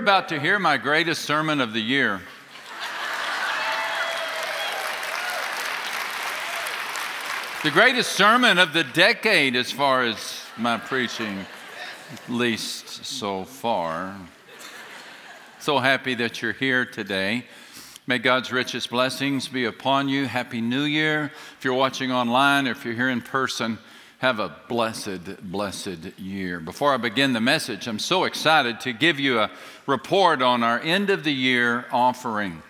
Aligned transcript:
about 0.00 0.30
to 0.30 0.40
hear 0.40 0.58
my 0.58 0.78
greatest 0.78 1.26
sermon 1.26 1.60
of 1.60 1.74
the 1.74 1.80
year. 1.80 2.22
the 7.62 7.70
greatest 7.70 8.12
sermon 8.12 8.56
of 8.56 8.72
the 8.72 8.82
decade, 8.82 9.54
as 9.54 9.70
far 9.70 10.02
as 10.02 10.42
my 10.56 10.78
preaching, 10.78 11.44
at 12.14 12.30
least 12.30 13.04
so 13.04 13.44
far. 13.44 14.16
So 15.58 15.78
happy 15.78 16.14
that 16.14 16.40
you're 16.40 16.54
here 16.54 16.86
today. 16.86 17.44
May 18.06 18.16
God's 18.16 18.50
richest 18.50 18.88
blessings 18.88 19.48
be 19.48 19.66
upon 19.66 20.08
you. 20.08 20.24
Happy 20.24 20.62
New 20.62 20.84
Year. 20.84 21.30
If 21.58 21.64
you're 21.66 21.74
watching 21.74 22.10
online 22.10 22.66
or 22.66 22.70
if 22.70 22.86
you're 22.86 22.94
here 22.94 23.10
in 23.10 23.20
person, 23.20 23.76
have 24.20 24.38
a 24.38 24.54
blessed, 24.68 25.50
blessed 25.50 26.18
year. 26.18 26.60
Before 26.60 26.92
I 26.92 26.98
begin 26.98 27.32
the 27.32 27.40
message, 27.40 27.86
I'm 27.88 27.98
so 27.98 28.24
excited 28.24 28.78
to 28.80 28.92
give 28.92 29.18
you 29.18 29.38
a 29.38 29.50
report 29.86 30.42
on 30.42 30.62
our 30.62 30.78
end 30.78 31.08
of 31.08 31.24
the 31.24 31.32
year 31.32 31.86
offering. 31.90 32.62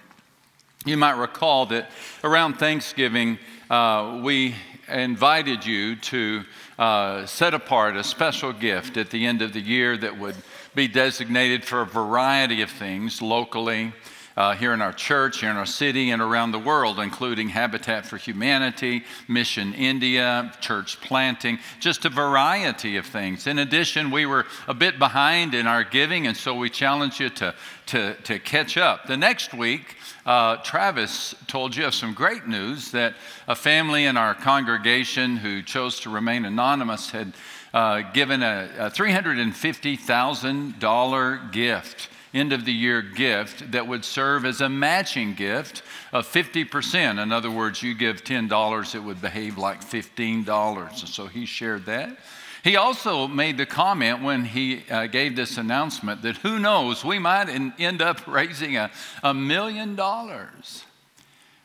You 0.86 0.96
might 0.96 1.18
recall 1.18 1.66
that 1.66 1.90
around 2.23 2.54
Thanksgiving, 2.54 3.36
uh, 3.68 4.20
we 4.23 4.54
invited 4.88 5.66
you 5.66 5.96
to 5.96 6.45
uh, 6.78 7.26
set 7.26 7.52
apart 7.52 7.96
a 7.96 8.04
special 8.04 8.52
gift 8.52 8.96
at 8.96 9.10
the 9.10 9.26
end 9.26 9.43
of 9.43 9.52
the 9.52 9.60
year 9.60 9.96
that 9.96 10.21
would 10.21 10.37
be 10.76 10.87
designated 10.87 11.65
for 11.65 11.80
a 11.80 11.87
variety 11.87 12.62
of 12.62 12.71
things 12.71 13.21
locally. 13.21 13.93
Uh, 14.41 14.55
here 14.55 14.73
in 14.73 14.80
our 14.80 14.95
church, 14.95 15.41
here 15.41 15.51
in 15.51 15.59
our 15.59 15.66
city, 15.66 16.13
and 16.13 16.23
around 16.23 16.51
the 16.51 16.59
world, 16.59 16.99
including 16.99 17.51
Habitat 17.51 18.07
for 18.07 18.16
Humanity, 18.16 19.05
Mission 19.29 19.74
India, 19.74 20.51
church 20.63 20.99
planting, 21.02 21.59
just 21.79 22.07
a 22.07 22.09
variety 22.09 22.96
of 22.96 23.05
things. 23.05 23.46
In 23.46 23.59
addition, 23.59 24.11
we 24.11 24.24
were 24.24 24.46
a 24.66 24.73
bit 24.73 24.99
behind 24.99 25.55
in 25.55 25.66
our 25.66 25.85
giving, 25.85 26.27
and 26.27 26.35
so 26.35 26.55
we 26.55 26.71
challenge 26.71 27.21
you 27.21 27.29
to, 27.29 27.55
to, 27.85 28.15
to 28.15 28.38
catch 28.38 28.79
up. 28.79 29.07
The 29.07 29.18
next 29.18 29.52
week, 29.52 29.96
uh, 30.24 30.57
Travis 30.65 31.35
told 31.46 31.77
you 31.77 31.85
of 31.85 31.95
some 31.95 32.15
great 32.15 32.46
news 32.46 32.93
that 32.93 33.16
a 33.46 33.55
family 33.55 34.07
in 34.07 34.16
our 34.16 34.35
congregation 34.35 35.37
who 35.37 35.61
chose 35.61 36.01
to 36.01 36.09
remain 36.09 36.46
anonymous 36.46 37.11
had 37.11 37.35
uh, 37.74 38.01
given 38.15 38.43
a, 38.43 38.71
a 38.79 38.88
$350,000 38.88 41.52
gift, 41.52 42.09
end 42.32 42.52
of 42.52 42.64
the 42.64 42.73
year 42.73 43.02
gift, 43.02 43.73
that 43.73 43.86
would 43.86 44.04
serve 44.04 44.45
as 44.45 44.60
a 44.60 44.68
matching 44.68 45.34
gift 45.34 45.82
of 46.12 46.26
50%. 46.26 47.22
In 47.22 47.32
other 47.32 47.50
words, 47.50 47.82
you 47.82 47.95
give 47.95 48.24
$10, 48.24 48.95
it 48.95 49.00
would 49.00 49.20
behave 49.20 49.59
like 49.59 49.80
$15. 49.82 51.09
So 51.09 51.26
he 51.26 51.46
shared 51.46 51.87
that. 51.87 52.16
He 52.62 52.76
also 52.76 53.26
made 53.26 53.56
the 53.56 53.66
comment 53.66 54.22
when 54.22 54.45
he 54.45 54.82
uh, 54.90 55.06
gave 55.06 55.34
this 55.34 55.56
announcement 55.56 56.22
that 56.22 56.37
who 56.38 56.59
knows, 56.59 57.04
we 57.04 57.18
might 57.18 57.48
in, 57.48 57.72
end 57.78 58.02
up 58.02 58.26
raising 58.26 58.76
a, 58.76 58.90
a 59.22 59.32
million 59.32 59.96
dollars. 59.96 60.84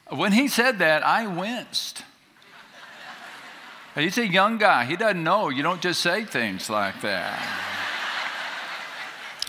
When 0.09 0.31
he 0.31 0.47
said 0.47 0.79
that, 0.79 1.03
I 1.03 1.27
winced. 1.27 2.03
He's 3.95 4.17
a 4.17 4.27
young 4.27 4.57
guy. 4.57 4.85
He 4.85 4.95
doesn't 4.95 5.23
know. 5.23 5.49
You 5.49 5.63
don't 5.63 5.81
just 5.81 6.01
say 6.01 6.23
things 6.23 6.69
like 6.69 7.01
that. 7.01 7.84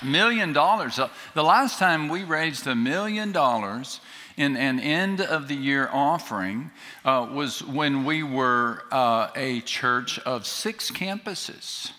Million 0.02 0.52
dollars. 0.52 0.98
The 1.34 1.45
last 1.45 1.79
time 1.79 2.08
we 2.08 2.24
raised 2.24 2.67
a 2.67 2.74
million 2.74 3.33
dollars 3.33 4.01
in 4.36 4.57
an 4.57 4.79
end 4.79 5.20
of 5.20 5.48
the 5.48 5.55
year 5.55 5.89
offering 5.92 6.70
uh, 7.05 7.27
was 7.33 7.62
when 7.62 8.05
we 8.05 8.23
were 8.23 8.83
uh, 8.92 9.29
a 9.35 9.61
church 9.62 10.18
of 10.20 10.46
six 10.46 10.90
campuses. 10.90 11.92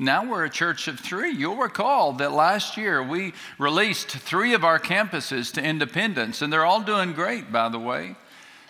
Now 0.00 0.24
we're 0.24 0.44
a 0.44 0.50
church 0.50 0.86
of 0.86 1.00
three. 1.00 1.30
You'll 1.30 1.56
recall 1.56 2.12
that 2.14 2.32
last 2.32 2.76
year 2.76 3.02
we 3.02 3.32
released 3.58 4.08
three 4.08 4.54
of 4.54 4.64
our 4.64 4.78
campuses 4.78 5.52
to 5.54 5.62
independence, 5.62 6.40
and 6.40 6.52
they're 6.52 6.64
all 6.64 6.82
doing 6.82 7.12
great, 7.12 7.50
by 7.50 7.68
the 7.68 7.80
way. 7.80 8.14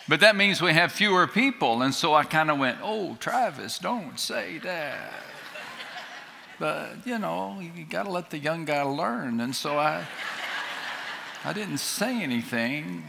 But 0.09 0.21
that 0.21 0.37
means 0.37 0.63
we 0.63 0.73
have 0.73 0.91
fewer 0.91 1.27
people. 1.27 1.83
And 1.83 1.95
so 1.95 2.15
I 2.15 2.25
kind 2.25 2.51
of 2.51 2.59
went, 2.59 2.79
Oh, 2.83 3.17
Travis, 3.21 3.79
don't 3.79 4.19
say 4.19 4.59
that. 4.59 5.13
But, 6.59 7.07
you 7.07 7.19
know, 7.19 7.61
you 7.61 7.85
got 7.85 8.05
to 8.05 8.11
let 8.11 8.31
the 8.31 8.39
young 8.39 8.65
guy 8.65 8.83
learn. 8.83 9.41
And 9.41 9.55
so 9.55 9.79
I. 9.79 10.07
I 11.45 11.53
didn't 11.53 11.79
say 11.79 12.21
anything. 12.23 13.05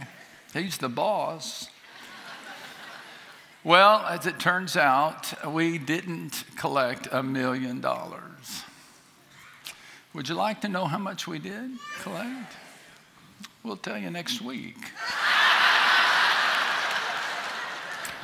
He's 0.54 0.78
the 0.78 0.88
boss. 0.88 1.68
Well, 3.64 4.06
as 4.08 4.28
it 4.28 4.40
turns 4.40 4.78
out, 4.78 5.34
we 5.52 5.80
didn't 5.80 6.44
collect 6.56 7.08
a 7.12 7.24
million 7.24 7.82
dollars. 7.82 8.62
Would 10.14 10.30
you 10.30 10.36
like 10.36 10.62
to 10.62 10.70
know 10.70 10.86
how 10.86 11.00
much 11.00 11.28
we 11.28 11.40
did 11.40 11.72
collect? 12.02 12.54
We'll 13.64 13.78
tell 13.78 13.98
you 13.98 14.12
next 14.12 14.42
week. 14.42 14.78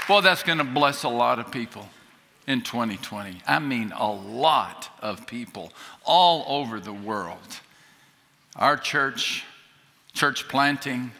Well, 0.09 0.23
that's 0.23 0.43
going 0.43 0.59
to 0.59 0.65
bless 0.65 1.05
a 1.05 1.09
lot 1.09 1.39
of 1.39 1.51
people 1.51 1.89
in 2.47 2.63
2020. 2.63 3.43
I 3.47 3.59
mean, 3.59 3.93
a 3.97 4.11
lot 4.11 4.91
of 5.01 5.27
people 5.27 5.73
all 6.05 6.45
over 6.49 6.81
the 6.81 6.93
world. 6.93 7.61
Our 8.57 8.77
church, 8.77 9.45
church 10.15 10.49
planting, 10.49 11.13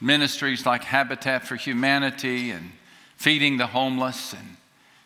ministries 0.00 0.64
like 0.64 0.84
Habitat 0.84 1.46
for 1.46 1.56
Humanity 1.56 2.50
and 2.50 2.70
feeding 3.16 3.56
the 3.56 3.66
homeless 3.66 4.32
and 4.32 4.56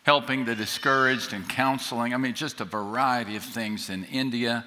helping 0.05 0.45
the 0.45 0.55
discouraged 0.55 1.33
and 1.33 1.49
counseling. 1.49 2.13
I 2.13 2.17
mean, 2.17 2.35
just 2.35 2.61
a 2.61 2.65
variety 2.65 3.35
of 3.35 3.43
things 3.43 3.89
in 3.89 4.03
India, 4.05 4.63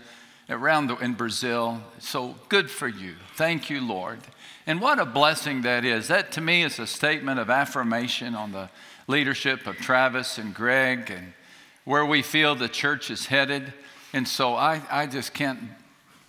around 0.50 0.88
the, 0.88 0.96
in 0.96 1.14
Brazil. 1.14 1.80
So 2.00 2.34
good 2.48 2.68
for 2.68 2.88
you. 2.88 3.14
Thank 3.36 3.70
you, 3.70 3.80
Lord. 3.80 4.18
And 4.66 4.80
what 4.80 4.98
a 4.98 5.06
blessing 5.06 5.62
that 5.62 5.84
is. 5.84 6.08
That 6.08 6.32
to 6.32 6.40
me 6.40 6.64
is 6.64 6.80
a 6.80 6.88
statement 6.88 7.38
of 7.38 7.50
affirmation 7.50 8.34
on 8.34 8.50
the 8.50 8.68
leadership 9.06 9.66
of 9.68 9.76
Travis 9.76 10.38
and 10.38 10.52
Greg 10.52 11.10
and 11.10 11.32
where 11.84 12.04
we 12.04 12.20
feel 12.20 12.56
the 12.56 12.68
church 12.68 13.08
is 13.08 13.26
headed. 13.26 13.72
And 14.12 14.26
so 14.26 14.54
I, 14.54 14.82
I 14.90 15.06
just 15.06 15.34
can't 15.34 15.60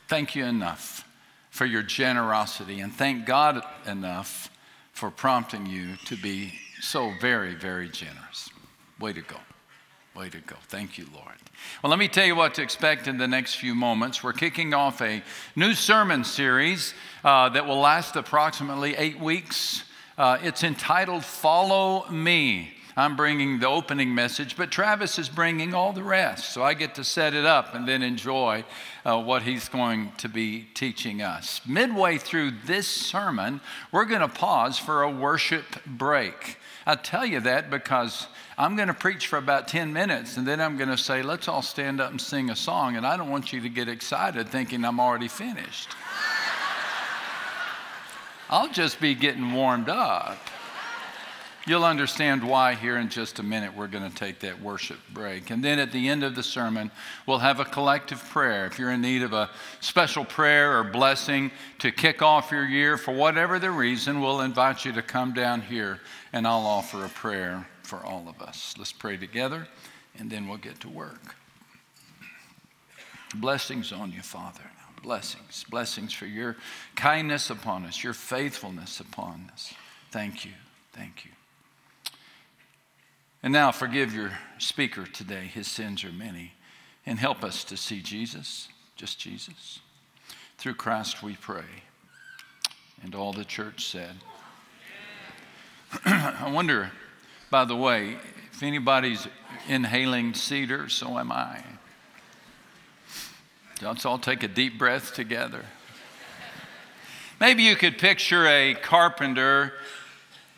thank 0.08 0.36
you 0.36 0.46
enough 0.46 1.04
for 1.50 1.66
your 1.66 1.84
generosity 1.84 2.80
and 2.80 2.94
thank 2.94 3.26
God 3.26 3.64
enough 3.88 4.52
for 4.94 5.10
prompting 5.10 5.66
you 5.66 5.96
to 6.06 6.16
be 6.16 6.54
so 6.80 7.12
very, 7.20 7.56
very 7.56 7.90
generous. 7.90 8.49
Way 9.00 9.14
to 9.14 9.22
go. 9.22 9.38
Way 10.16 10.30
to 10.30 10.40
go. 10.40 10.56
Thank 10.68 10.98
you, 10.98 11.06
Lord. 11.14 11.36
Well, 11.82 11.90
let 11.90 12.00
me 12.00 12.10
tell 12.10 12.26
you 12.26 12.36
what 12.36 12.56
to 12.56 12.62
expect 12.62 13.08
in 13.08 13.18
the 13.18 13.28
next 13.28 13.56
few 13.56 13.74
moments. 13.74 14.22
We're 14.24 14.34
kicking 14.34 14.74
off 14.74 15.02
a 15.02 15.24
new 15.56 15.74
sermon 15.74 16.26
series 16.26 16.94
uh, 17.24 17.50
that 17.50 17.66
will 17.66 17.80
last 17.80 18.18
approximately 18.18 18.96
eight 18.98 19.20
weeks. 19.20 19.84
Uh, 20.18 20.38
it's 20.42 20.64
entitled 20.64 21.24
Follow 21.24 22.10
Me. 22.10 22.74
I'm 22.98 23.16
bringing 23.16 23.60
the 23.60 23.68
opening 23.70 24.14
message, 24.14 24.58
but 24.58 24.72
Travis 24.72 25.18
is 25.18 25.30
bringing 25.30 25.74
all 25.74 25.94
the 25.94 26.04
rest. 26.04 26.52
So 26.52 26.64
I 26.64 26.74
get 26.74 26.96
to 26.96 27.06
set 27.06 27.34
it 27.34 27.46
up 27.46 27.74
and 27.74 27.88
then 27.88 28.02
enjoy 28.02 28.66
uh, 29.06 29.22
what 29.22 29.44
he's 29.44 29.70
going 29.70 30.12
to 30.18 30.28
be 30.28 30.68
teaching 30.74 31.22
us. 31.22 31.62
Midway 31.66 32.18
through 32.18 32.52
this 32.66 32.90
sermon, 32.90 33.62
we're 33.94 34.04
going 34.04 34.20
to 34.20 34.28
pause 34.28 34.78
for 34.78 35.04
a 35.04 35.10
worship 35.10 35.64
break. 35.86 36.58
I 36.90 36.96
tell 36.96 37.24
you 37.24 37.40
that 37.42 37.70
because 37.70 38.26
I'm 38.58 38.76
going 38.76 38.88
to 38.88 38.96
preach 38.96 39.28
for 39.28 39.38
about 39.38 39.68
10 39.68 39.94
minutes 39.94 40.38
and 40.38 40.48
then 40.48 40.60
I'm 40.60 40.76
going 40.76 40.90
to 40.90 40.98
say, 40.98 41.22
let's 41.22 41.48
all 41.48 41.62
stand 41.62 42.02
up 42.02 42.10
and 42.10 42.20
sing 42.20 42.50
a 42.50 42.56
song. 42.56 42.96
And 42.96 43.06
I 43.06 43.16
don't 43.16 43.30
want 43.30 43.54
you 43.54 43.62
to 43.62 43.70
get 43.70 43.88
excited 43.88 44.50
thinking 44.50 44.84
I'm 44.84 45.00
already 45.00 45.28
finished. 45.28 45.90
I'll 48.50 48.72
just 48.72 49.00
be 49.00 49.14
getting 49.14 49.54
warmed 49.54 49.88
up. 49.88 50.40
You'll 51.70 51.86
understand 51.86 52.44
why 52.44 52.74
here 52.74 52.98
in 52.98 53.10
just 53.10 53.38
a 53.38 53.44
minute. 53.44 53.76
We're 53.76 53.86
going 53.86 54.10
to 54.10 54.16
take 54.16 54.40
that 54.40 54.60
worship 54.60 54.98
break. 55.14 55.52
And 55.52 55.64
then 55.64 55.78
at 55.78 55.92
the 55.92 56.10
end 56.10 56.24
of 56.24 56.34
the 56.34 56.42
sermon, 56.42 56.90
we'll 57.28 57.38
have 57.38 57.60
a 57.60 57.64
collective 57.64 58.28
prayer. 58.30 58.66
If 58.66 58.80
you're 58.80 58.90
in 58.90 59.02
need 59.02 59.22
of 59.22 59.34
a 59.34 59.52
special 59.80 60.26
prayer 60.26 60.80
or 60.80 60.84
blessing 60.84 61.52
to 61.78 61.92
kick 61.92 62.24
off 62.24 62.50
your 62.50 62.66
year 62.66 62.98
for 62.98 63.14
whatever 63.14 63.60
the 63.60 63.70
reason, 63.70 64.20
we'll 64.20 64.42
invite 64.42 64.84
you 64.84 64.94
to 64.94 65.04
come 65.04 65.32
down 65.36 65.62
here 65.62 66.00
and 66.34 66.48
I'll 66.48 66.66
offer 66.66 67.06
a 67.06 67.10
prayer 67.10 67.68
for 67.84 68.04
all 68.04 68.28
of 68.28 68.42
us. 68.42 68.74
Let's 68.76 68.92
pray 68.92 69.18
together, 69.18 69.68
and 70.18 70.32
then 70.32 70.48
we'll 70.48 70.58
get 70.58 70.80
to 70.80 70.90
work. 70.90 71.36
Blessings 73.36 73.92
on 73.92 74.12
you, 74.12 74.24
Father. 74.24 74.72
Blessings. 75.04 75.66
Blessings 75.70 76.14
for 76.14 76.26
your 76.26 76.58
kindness 76.96 77.52
upon 77.52 77.86
us, 77.86 78.04
your 78.04 78.14
faithfulness 78.14 79.00
upon 79.00 79.52
us. 79.54 79.72
Thank 80.10 80.46
you. 80.46 80.54
Thank 80.94 81.26
you. 81.26 81.32
And 83.42 83.54
now 83.54 83.72
forgive 83.72 84.14
your 84.14 84.32
speaker 84.58 85.06
today. 85.06 85.46
His 85.46 85.68
sins 85.68 86.04
are 86.04 86.12
many. 86.12 86.54
And 87.06 87.20
help 87.20 87.44
us 87.44 87.64
to 87.66 87.78
see 87.78 88.02
Jesus, 88.02 88.68
just 88.96 89.20
Jesus. 89.20 89.80
Through 90.58 90.76
Christ 90.76 91.24
we 91.24 91.36
pray. 91.36 91.84
And 93.02 93.16
all 93.16 93.32
the 93.32 93.46
church 93.46 93.86
said. 93.86 94.16
I 96.06 96.52
wonder, 96.52 96.92
by 97.50 97.66
the 97.66 97.76
way, 97.76 98.18
if 98.52 98.62
anybody's 98.62 99.28
inhaling 99.68 100.34
cedar, 100.34 100.90
so 100.90 101.18
am 101.18 101.32
I. 101.32 101.64
Let's 103.82 104.06
all 104.06 104.20
take 104.20 104.44
a 104.44 104.48
deep 104.50 104.78
breath 104.78 105.14
together. 105.14 105.64
Maybe 107.40 107.64
you 107.64 107.78
could 107.78 107.98
picture 107.98 108.46
a 108.46 108.74
carpenter 108.74 109.74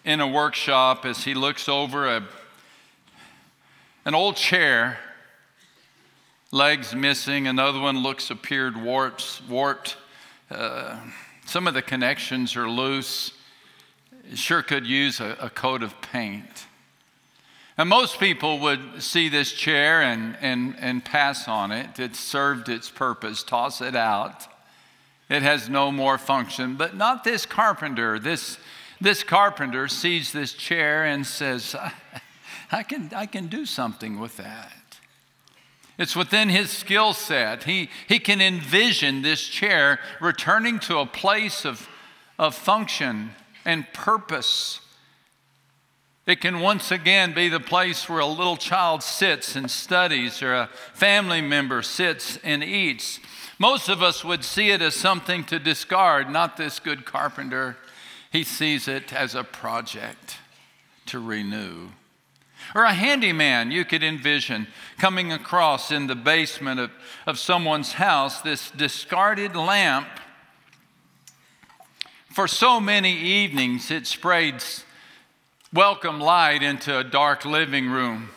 in 0.04 0.20
a 0.20 0.28
workshop 0.28 1.06
as 1.06 1.24
he 1.24 1.36
looks 1.36 1.70
over 1.70 2.08
a, 2.08 2.28
an 4.06 4.16
old 4.16 4.36
chair, 4.36 4.98
legs 6.52 6.96
missing, 6.96 7.48
another 7.48 7.80
one 7.80 8.02
looks 8.02 8.30
appeared 8.30 8.76
warped. 8.76 9.42
warped. 9.48 9.98
Uh, 10.50 10.98
some 11.46 11.68
of 11.68 11.74
the 11.74 11.82
connections 11.82 12.56
are 12.56 12.70
loose. 12.70 13.32
It 14.32 14.38
sure 14.38 14.62
could 14.62 14.86
use 14.86 15.20
a, 15.20 15.38
a 15.40 15.50
coat 15.50 15.84
of 15.84 16.02
paint. 16.02 16.66
And 17.78 17.90
most 17.90 18.20
people 18.20 18.60
would 18.60 19.02
see 19.02 19.30
this 19.30 19.54
chair 19.54 20.02
and, 20.02 20.38
and, 20.42 20.76
and 20.80 21.04
pass 21.04 21.48
on 21.48 21.72
it. 21.72 22.00
It 22.00 22.16
served 22.16 22.70
its 22.70 22.90
purpose, 22.90 23.44
toss 23.44 23.82
it 23.82 23.96
out. 23.96 24.48
It 25.30 25.42
has 25.42 25.70
no 25.70 25.92
more 25.92 26.18
function. 26.18 26.76
But 26.76 26.96
not 26.96 27.24
this 27.24 27.46
carpenter. 27.46 28.20
This, 28.20 28.58
this 29.00 29.24
carpenter 29.24 29.88
sees 29.88 30.32
this 30.32 30.54
chair 30.54 31.06
and 31.06 31.26
says, 31.26 31.76
I 32.72 32.84
can, 32.84 33.12
I 33.16 33.26
can 33.26 33.48
do 33.48 33.66
something 33.66 34.20
with 34.20 34.38
that. 34.38 34.72
It's 35.98 36.16
within 36.16 36.50
his 36.50 36.72
skill 36.72 37.14
set. 37.14 37.66
He, 37.66 37.90
he 38.08 38.18
can 38.18 38.42
envision 38.42 39.22
this 39.22 39.46
chair 39.46 40.00
returning 40.20 40.80
to 40.80 41.00
a 41.00 41.06
place 41.06 41.66
of, 41.66 41.88
of 42.40 42.56
function 42.56 43.32
and 43.66 43.86
purpose. 43.94 44.80
It 46.26 46.40
can 46.40 46.60
once 46.60 46.92
again 46.92 47.34
be 47.34 47.50
the 47.50 47.60
place 47.60 48.08
where 48.08 48.20
a 48.20 48.26
little 48.26 48.58
child 48.58 49.04
sits 49.04 49.56
and 49.56 49.70
studies, 49.70 50.42
or 50.42 50.54
a 50.54 50.70
family 50.94 51.42
member 51.42 51.82
sits 51.82 52.38
and 52.44 52.64
eats. 52.64 53.20
Most 53.60 53.90
of 53.90 54.02
us 54.02 54.24
would 54.24 54.44
see 54.44 54.72
it 54.72 54.82
as 54.82 54.96
something 54.96 55.44
to 55.46 55.60
discard, 55.60 56.30
not 56.30 56.58
this 56.58 56.80
good 56.80 57.06
carpenter. 57.06 57.78
He 58.32 58.44
sees 58.44 58.88
it 58.88 59.14
as 59.14 59.36
a 59.36 59.44
project 59.44 60.38
to 61.08 61.20
renew. 61.20 61.90
Or 62.74 62.84
a 62.84 62.94
handyman 62.94 63.72
you 63.72 63.84
could 63.86 64.04
envision 64.04 64.68
coming 64.98 65.32
across 65.32 65.92
in 65.92 66.08
the 66.08 66.16
basement 66.16 66.80
of, 66.80 66.92
of 67.26 67.38
someone's 67.38 67.94
house 67.94 68.42
this 68.42 68.72
discarded 68.72 69.56
lamp 69.56 70.08
for 72.32 72.48
so 72.48 72.80
many 72.80 73.14
evenings, 73.14 73.92
it 73.92 74.08
sprayed 74.08 74.64
welcome 75.74 76.22
light 76.22 76.64
into 76.64 76.98
a 76.98 77.04
dark 77.04 77.44
living 77.44 77.90
room. 77.90 78.30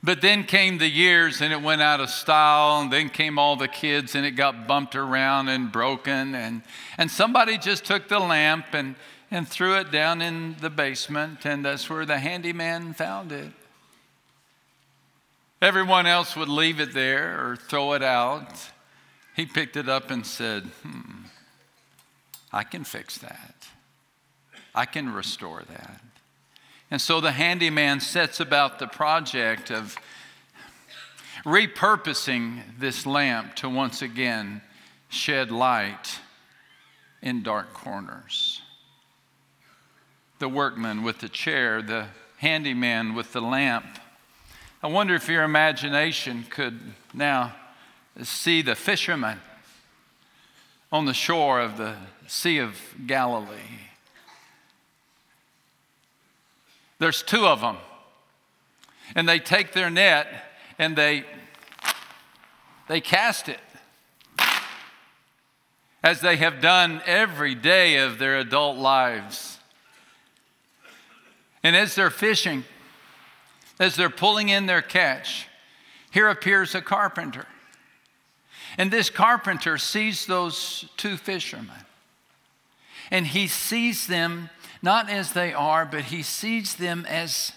But 0.00 0.20
then 0.20 0.44
came 0.44 0.78
the 0.78 0.88
years 0.88 1.40
and 1.40 1.52
it 1.52 1.60
went 1.60 1.82
out 1.82 2.00
of 2.00 2.08
style, 2.08 2.80
and 2.80 2.92
then 2.92 3.08
came 3.08 3.36
all 3.36 3.56
the 3.56 3.68
kids 3.68 4.14
and 4.14 4.24
it 4.24 4.32
got 4.32 4.68
bumped 4.68 4.94
around 4.94 5.48
and 5.48 5.72
broken. 5.72 6.36
And, 6.36 6.62
and 6.98 7.10
somebody 7.10 7.58
just 7.58 7.84
took 7.84 8.06
the 8.08 8.20
lamp 8.20 8.66
and, 8.72 8.94
and 9.32 9.48
threw 9.48 9.78
it 9.78 9.90
down 9.90 10.20
in 10.20 10.56
the 10.60 10.68
basement, 10.68 11.46
and 11.46 11.64
that's 11.64 11.88
where 11.88 12.04
the 12.04 12.18
handyman 12.18 12.92
found 12.92 13.32
it. 13.32 13.50
Everyone 15.62 16.06
else 16.06 16.36
would 16.36 16.50
leave 16.50 16.80
it 16.80 16.92
there 16.92 17.40
or 17.40 17.56
throw 17.56 17.94
it 17.94 18.02
out. 18.02 18.52
He 19.34 19.46
picked 19.46 19.76
it 19.78 19.88
up 19.88 20.10
and 20.10 20.26
said, 20.26 20.64
Hmm, 20.82 21.24
I 22.52 22.62
can 22.62 22.84
fix 22.84 23.16
that. 23.18 23.54
I 24.74 24.84
can 24.84 25.10
restore 25.14 25.62
that. 25.62 26.00
And 26.90 27.00
so 27.00 27.22
the 27.22 27.32
handyman 27.32 28.00
sets 28.00 28.38
about 28.38 28.78
the 28.78 28.86
project 28.86 29.70
of 29.70 29.96
repurposing 31.46 32.60
this 32.78 33.06
lamp 33.06 33.56
to 33.56 33.70
once 33.70 34.02
again 34.02 34.60
shed 35.08 35.50
light 35.50 36.18
in 37.22 37.42
dark 37.42 37.72
corners. 37.72 38.61
The 40.42 40.48
workman 40.48 41.04
with 41.04 41.20
the 41.20 41.28
chair, 41.28 41.80
the 41.80 42.06
handyman 42.38 43.14
with 43.14 43.32
the 43.32 43.40
lamp. 43.40 43.86
I 44.82 44.88
wonder 44.88 45.14
if 45.14 45.28
your 45.28 45.44
imagination 45.44 46.46
could 46.50 46.80
now 47.14 47.54
see 48.24 48.60
the 48.60 48.74
fisherman 48.74 49.38
on 50.90 51.04
the 51.04 51.14
shore 51.14 51.60
of 51.60 51.76
the 51.76 51.94
Sea 52.26 52.58
of 52.58 52.76
Galilee. 53.06 53.78
There's 56.98 57.22
two 57.22 57.46
of 57.46 57.60
them. 57.60 57.76
And 59.14 59.28
they 59.28 59.38
take 59.38 59.70
their 59.74 59.90
net 59.90 60.26
and 60.76 60.96
they 60.96 61.22
they 62.88 63.00
cast 63.00 63.48
it. 63.48 63.60
As 66.02 66.20
they 66.20 66.34
have 66.38 66.60
done 66.60 67.00
every 67.06 67.54
day 67.54 67.98
of 67.98 68.18
their 68.18 68.38
adult 68.38 68.76
lives. 68.76 69.60
And 71.62 71.76
as 71.76 71.94
they're 71.94 72.10
fishing, 72.10 72.64
as 73.78 73.96
they're 73.96 74.10
pulling 74.10 74.48
in 74.48 74.66
their 74.66 74.82
catch, 74.82 75.46
here 76.10 76.28
appears 76.28 76.74
a 76.74 76.82
carpenter. 76.82 77.46
And 78.78 78.90
this 78.90 79.10
carpenter 79.10 79.78
sees 79.78 80.26
those 80.26 80.86
two 80.96 81.16
fishermen. 81.16 81.86
And 83.10 83.26
he 83.26 83.46
sees 83.46 84.06
them 84.06 84.50
not 84.82 85.08
as 85.08 85.32
they 85.32 85.52
are, 85.52 85.84
but 85.84 86.04
he 86.04 86.22
sees 86.22 86.74
them 86.74 87.06
as, 87.08 87.52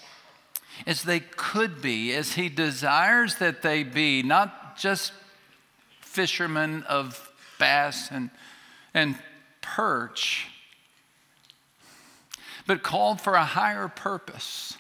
as 0.86 1.04
they 1.04 1.20
could 1.20 1.82
be, 1.82 2.14
as 2.14 2.34
he 2.34 2.50
desires 2.50 3.36
that 3.36 3.62
they 3.62 3.84
be, 3.84 4.22
not 4.22 4.78
just 4.78 5.12
fishermen 6.02 6.84
of 6.84 7.32
bass 7.58 8.10
and, 8.12 8.30
and 8.94 9.18
perch, 9.62 10.48
but 12.68 12.84
called 12.84 13.22
for 13.22 13.34
a 13.34 13.46
higher 13.46 13.88
purpose. 13.88 14.78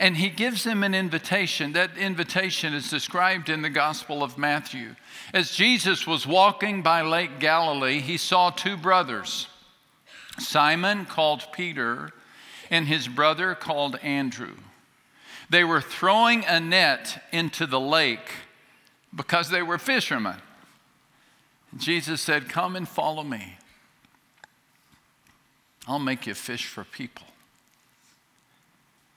And 0.00 0.16
he 0.16 0.30
gives 0.30 0.64
them 0.64 0.82
an 0.82 0.94
invitation. 0.94 1.72
That 1.72 1.98
invitation 1.98 2.72
is 2.72 2.88
described 2.88 3.48
in 3.48 3.62
the 3.62 3.70
Gospel 3.70 4.22
of 4.22 4.38
Matthew. 4.38 4.94
As 5.34 5.50
Jesus 5.50 6.06
was 6.06 6.26
walking 6.26 6.82
by 6.82 7.02
Lake 7.02 7.38
Galilee, 7.38 8.00
he 8.00 8.16
saw 8.16 8.50
two 8.50 8.76
brothers 8.76 9.48
Simon, 10.38 11.04
called 11.04 11.44
Peter, 11.52 12.10
and 12.70 12.88
his 12.88 13.06
brother, 13.06 13.54
called 13.54 13.96
Andrew. 14.02 14.54
They 15.50 15.62
were 15.62 15.82
throwing 15.82 16.46
a 16.46 16.58
net 16.58 17.22
into 17.32 17.66
the 17.66 17.80
lake 17.80 18.30
because 19.14 19.50
they 19.50 19.62
were 19.62 19.76
fishermen. 19.76 20.38
Jesus 21.76 22.22
said, 22.22 22.48
Come 22.48 22.76
and 22.76 22.88
follow 22.88 23.22
me. 23.22 23.56
I'll 25.86 25.98
make 25.98 26.26
you 26.26 26.34
fish 26.34 26.66
for 26.66 26.84
people. 26.84 27.26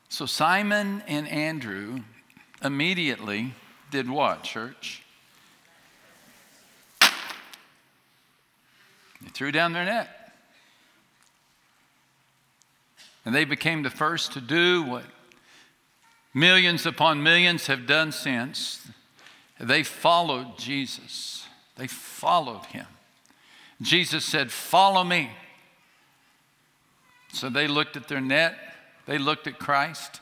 So 0.09 0.25
Simon 0.25 1.03
and 1.07 1.27
Andrew 1.27 1.99
immediately 2.63 3.53
did 3.91 4.09
what, 4.09 4.43
church? 4.43 5.03
They 9.21 9.29
threw 9.31 9.51
down 9.51 9.73
their 9.73 9.85
net. 9.85 10.09
And 13.25 13.33
they 13.33 13.45
became 13.45 13.83
the 13.83 13.89
first 13.89 14.33
to 14.33 14.41
do 14.41 14.83
what 14.83 15.03
millions 16.33 16.85
upon 16.85 17.23
millions 17.23 17.67
have 17.67 17.87
done 17.87 18.11
since. 18.11 18.87
They 19.59 19.83
followed 19.83 20.57
Jesus, 20.57 21.45
they 21.75 21.87
followed 21.87 22.65
him. 22.67 22.87
Jesus 23.81 24.23
said, 24.23 24.51
Follow 24.51 25.03
me. 25.03 25.31
So 27.35 27.49
they 27.49 27.67
looked 27.67 27.95
at 27.97 28.07
their 28.07 28.21
net 28.21 28.57
they 29.05 29.17
looked 29.17 29.47
at 29.47 29.59
Christ, 29.59 30.19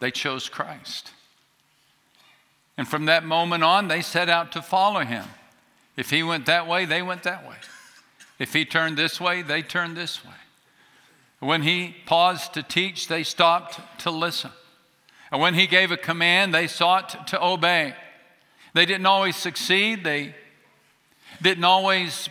they 0.00 0.10
chose 0.10 0.48
Christ. 0.48 1.12
And 2.76 2.88
from 2.88 3.04
that 3.06 3.24
moment 3.24 3.62
on, 3.62 3.88
they 3.88 4.00
set 4.00 4.30
out 4.30 4.52
to 4.52 4.62
follow 4.62 5.00
him. 5.00 5.26
If 5.96 6.08
he 6.08 6.22
went 6.22 6.46
that 6.46 6.66
way, 6.66 6.86
they 6.86 7.02
went 7.02 7.24
that 7.24 7.46
way. 7.46 7.56
If 8.38 8.54
he 8.54 8.64
turned 8.64 8.96
this 8.96 9.20
way, 9.20 9.42
they 9.42 9.60
turned 9.60 9.98
this 9.98 10.24
way. 10.24 10.30
When 11.40 11.60
he 11.60 11.94
paused 12.06 12.54
to 12.54 12.62
teach, 12.62 13.06
they 13.06 13.22
stopped 13.22 13.80
to 14.00 14.10
listen. 14.10 14.50
And 15.30 15.42
when 15.42 15.52
he 15.52 15.66
gave 15.66 15.90
a 15.90 15.98
command, 15.98 16.54
they 16.54 16.66
sought 16.66 17.26
to 17.28 17.44
obey. 17.44 17.94
They 18.72 18.86
didn't 18.86 19.06
always 19.06 19.36
succeed, 19.36 20.04
they 20.04 20.34
didn't 21.42 21.64
always 21.64 22.30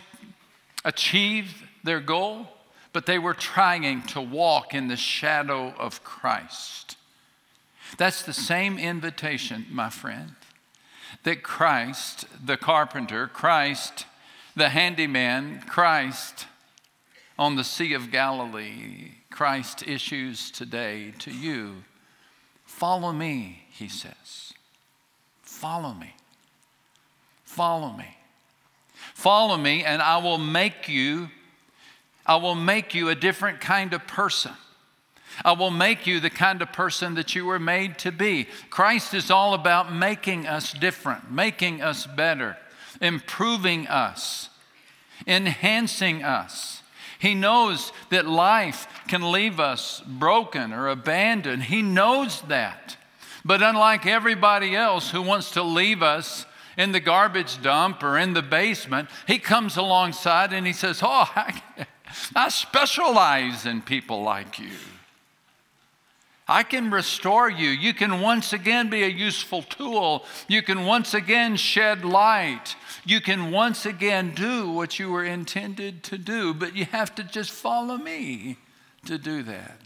achieve 0.84 1.69
their 1.82 2.00
goal, 2.00 2.48
but 2.92 3.06
they 3.06 3.18
were 3.18 3.34
trying 3.34 4.02
to 4.02 4.20
walk 4.20 4.74
in 4.74 4.88
the 4.88 4.96
shadow 4.96 5.74
of 5.78 6.02
Christ. 6.04 6.96
That's 7.98 8.22
the 8.22 8.32
same 8.32 8.78
invitation, 8.78 9.66
my 9.70 9.90
friend. 9.90 10.34
that 11.24 11.42
Christ, 11.42 12.24
the 12.44 12.56
carpenter, 12.56 13.26
Christ, 13.26 14.06
the 14.54 14.68
handyman, 14.68 15.62
Christ 15.68 16.46
on 17.38 17.56
the 17.56 17.64
Sea 17.64 17.94
of 17.94 18.10
Galilee, 18.10 19.12
Christ 19.30 19.82
issues 19.86 20.50
today 20.50 21.12
to 21.18 21.30
you 21.30 21.84
Follow 22.70 23.12
me, 23.12 23.64
he 23.72 23.88
says. 23.88 24.54
Follow 25.42 25.92
me. 25.92 26.14
Follow 27.44 27.92
me. 27.92 28.16
Follow 29.12 29.58
me, 29.58 29.84
and 29.84 30.00
I 30.00 30.16
will 30.18 30.38
make 30.38 30.88
you, 30.88 31.28
I 32.30 32.36
will 32.36 32.54
make 32.54 32.94
you 32.94 33.08
a 33.08 33.16
different 33.16 33.60
kind 33.60 33.92
of 33.92 34.06
person. 34.06 34.52
I 35.44 35.50
will 35.50 35.72
make 35.72 36.06
you 36.06 36.20
the 36.20 36.30
kind 36.30 36.62
of 36.62 36.72
person 36.72 37.14
that 37.14 37.34
you 37.34 37.44
were 37.44 37.58
made 37.58 37.98
to 37.98 38.12
be. 38.12 38.46
Christ 38.70 39.14
is 39.14 39.32
all 39.32 39.52
about 39.52 39.92
making 39.92 40.46
us 40.46 40.72
different, 40.72 41.32
making 41.32 41.82
us 41.82 42.06
better, 42.06 42.56
improving 43.00 43.88
us, 43.88 44.48
enhancing 45.26 46.22
us. 46.22 46.84
He 47.18 47.34
knows 47.34 47.92
that 48.10 48.26
life 48.26 48.86
can 49.08 49.32
leave 49.32 49.58
us 49.58 50.00
broken 50.06 50.72
or 50.72 50.86
abandoned. 50.86 51.64
He 51.64 51.82
knows 51.82 52.42
that. 52.42 52.96
But 53.44 53.60
unlike 53.60 54.06
everybody 54.06 54.76
else 54.76 55.10
who 55.10 55.20
wants 55.20 55.50
to 55.52 55.64
leave 55.64 56.00
us 56.00 56.46
in 56.78 56.92
the 56.92 57.00
garbage 57.00 57.60
dump 57.60 58.04
or 58.04 58.16
in 58.16 58.34
the 58.34 58.42
basement, 58.42 59.08
he 59.26 59.40
comes 59.40 59.76
alongside 59.76 60.52
and 60.52 60.64
he 60.64 60.72
says, 60.72 61.00
Oh, 61.02 61.28
I, 61.34 61.60
I 62.34 62.48
specialize 62.48 63.66
in 63.66 63.82
people 63.82 64.22
like 64.22 64.58
you. 64.58 64.76
I 66.50 66.64
can 66.64 66.90
restore 66.90 67.48
you. 67.48 67.68
You 67.68 67.94
can 67.94 68.20
once 68.20 68.52
again 68.52 68.90
be 68.90 69.04
a 69.04 69.08
useful 69.08 69.62
tool. 69.62 70.24
You 70.48 70.62
can 70.62 70.84
once 70.84 71.14
again 71.14 71.54
shed 71.54 72.04
light. 72.04 72.74
You 73.04 73.20
can 73.20 73.52
once 73.52 73.86
again 73.86 74.32
do 74.34 74.68
what 74.68 74.98
you 74.98 75.12
were 75.12 75.24
intended 75.24 76.02
to 76.04 76.18
do, 76.18 76.52
but 76.52 76.74
you 76.74 76.86
have 76.86 77.14
to 77.14 77.22
just 77.22 77.52
follow 77.52 77.96
me 77.96 78.56
to 79.06 79.16
do 79.16 79.44
that. 79.44 79.80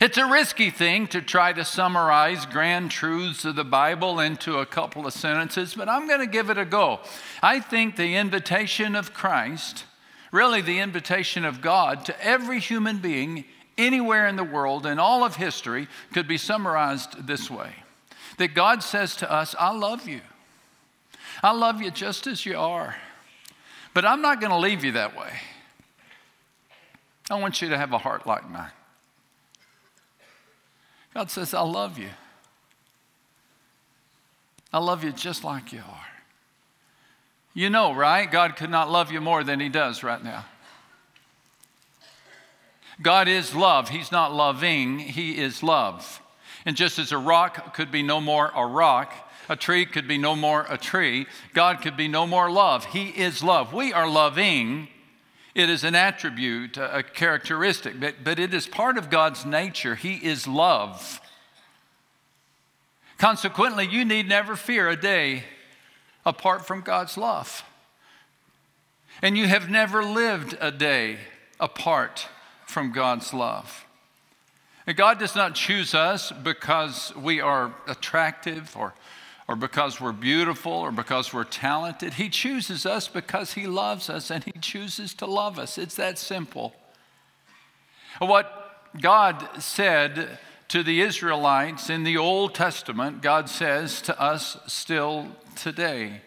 It's 0.00 0.16
a 0.16 0.26
risky 0.26 0.70
thing 0.70 1.06
to 1.08 1.20
try 1.20 1.52
to 1.52 1.64
summarize 1.64 2.46
grand 2.46 2.90
truths 2.90 3.44
of 3.44 3.54
the 3.54 3.64
Bible 3.64 4.20
into 4.20 4.58
a 4.58 4.66
couple 4.66 5.06
of 5.06 5.12
sentences, 5.12 5.74
but 5.74 5.88
I'm 5.88 6.08
going 6.08 6.20
to 6.20 6.26
give 6.26 6.50
it 6.50 6.58
a 6.58 6.64
go. 6.64 7.00
I 7.42 7.60
think 7.60 7.96
the 7.96 8.16
invitation 8.16 8.96
of 8.96 9.12
Christ, 9.12 9.84
really 10.32 10.60
the 10.60 10.78
invitation 10.78 11.44
of 11.44 11.60
God 11.60 12.04
to 12.06 12.24
every 12.24 12.60
human 12.60 12.98
being 12.98 13.44
anywhere 13.76 14.26
in 14.26 14.36
the 14.36 14.44
world 14.44 14.86
in 14.86 14.98
all 14.98 15.24
of 15.24 15.36
history 15.36 15.88
could 16.12 16.26
be 16.26 16.38
summarized 16.38 17.26
this 17.26 17.50
way 17.50 17.72
that 18.38 18.54
God 18.54 18.82
says 18.82 19.16
to 19.16 19.30
us, 19.30 19.54
I 19.58 19.72
love 19.72 20.08
you. 20.08 20.20
I 21.42 21.52
love 21.52 21.80
you 21.80 21.90
just 21.90 22.26
as 22.26 22.44
you 22.44 22.56
are. 22.58 22.96
But 23.94 24.04
I'm 24.04 24.22
not 24.22 24.40
going 24.40 24.50
to 24.50 24.58
leave 24.58 24.84
you 24.84 24.92
that 24.92 25.16
way. 25.16 25.32
I 27.30 27.38
want 27.38 27.60
you 27.60 27.68
to 27.68 27.78
have 27.78 27.92
a 27.92 27.98
heart 27.98 28.26
like 28.26 28.48
mine. 28.48 28.70
God 31.14 31.30
says, 31.30 31.52
I 31.52 31.62
love 31.62 31.98
you. 31.98 32.10
I 34.72 34.78
love 34.78 35.02
you 35.04 35.12
just 35.12 35.44
like 35.44 35.72
you 35.72 35.80
are. 35.80 36.06
You 37.58 37.70
know, 37.70 37.92
right? 37.92 38.30
God 38.30 38.54
could 38.54 38.70
not 38.70 38.88
love 38.88 39.10
you 39.10 39.20
more 39.20 39.42
than 39.42 39.58
He 39.58 39.68
does 39.68 40.04
right 40.04 40.22
now. 40.22 40.44
God 43.02 43.26
is 43.26 43.52
love. 43.52 43.88
He's 43.88 44.12
not 44.12 44.32
loving, 44.32 45.00
He 45.00 45.36
is 45.36 45.60
love. 45.60 46.22
And 46.64 46.76
just 46.76 47.00
as 47.00 47.10
a 47.10 47.18
rock 47.18 47.74
could 47.74 47.90
be 47.90 48.04
no 48.04 48.20
more 48.20 48.52
a 48.54 48.64
rock, 48.64 49.12
a 49.48 49.56
tree 49.56 49.86
could 49.86 50.06
be 50.06 50.18
no 50.18 50.36
more 50.36 50.66
a 50.70 50.78
tree, 50.78 51.26
God 51.52 51.82
could 51.82 51.96
be 51.96 52.06
no 52.06 52.28
more 52.28 52.48
love. 52.48 52.84
He 52.84 53.08
is 53.08 53.42
love. 53.42 53.72
We 53.72 53.92
are 53.92 54.08
loving. 54.08 54.86
It 55.52 55.68
is 55.68 55.82
an 55.82 55.96
attribute, 55.96 56.76
a 56.76 57.02
characteristic, 57.02 57.98
but, 57.98 58.22
but 58.22 58.38
it 58.38 58.54
is 58.54 58.68
part 58.68 58.96
of 58.96 59.10
God's 59.10 59.44
nature. 59.44 59.96
He 59.96 60.14
is 60.14 60.46
love. 60.46 61.20
Consequently, 63.16 63.88
you 63.88 64.04
need 64.04 64.28
never 64.28 64.54
fear 64.54 64.88
a 64.88 64.94
day 64.94 65.42
apart 66.28 66.66
from 66.66 66.82
God's 66.82 67.16
love. 67.16 67.64
And 69.22 69.36
you 69.36 69.48
have 69.48 69.70
never 69.70 70.04
lived 70.04 70.56
a 70.60 70.70
day 70.70 71.16
apart 71.58 72.28
from 72.66 72.92
God's 72.92 73.32
love. 73.32 73.86
And 74.86 74.96
God 74.96 75.18
does 75.18 75.34
not 75.34 75.54
choose 75.54 75.94
us 75.94 76.30
because 76.30 77.14
we 77.16 77.40
are 77.40 77.74
attractive 77.86 78.76
or, 78.76 78.94
or 79.48 79.56
because 79.56 80.00
we're 80.00 80.12
beautiful 80.12 80.72
or 80.72 80.92
because 80.92 81.32
we're 81.32 81.44
talented. 81.44 82.14
He 82.14 82.28
chooses 82.28 82.84
us 82.84 83.08
because 83.08 83.54
He 83.54 83.66
loves 83.66 84.10
us 84.10 84.30
and 84.30 84.44
He 84.44 84.52
chooses 84.60 85.14
to 85.14 85.26
love 85.26 85.58
us. 85.58 85.78
It's 85.78 85.96
that 85.96 86.18
simple. 86.18 86.74
What 88.18 88.82
God 89.00 89.48
said 89.58 90.38
to 90.68 90.82
the 90.82 91.00
Israelites 91.00 91.88
in 91.88 92.04
the 92.04 92.18
Old 92.18 92.54
Testament, 92.54 93.22
God 93.22 93.48
says 93.48 94.02
to 94.02 94.20
us 94.20 94.58
still 94.66 95.28
today. 95.58 96.20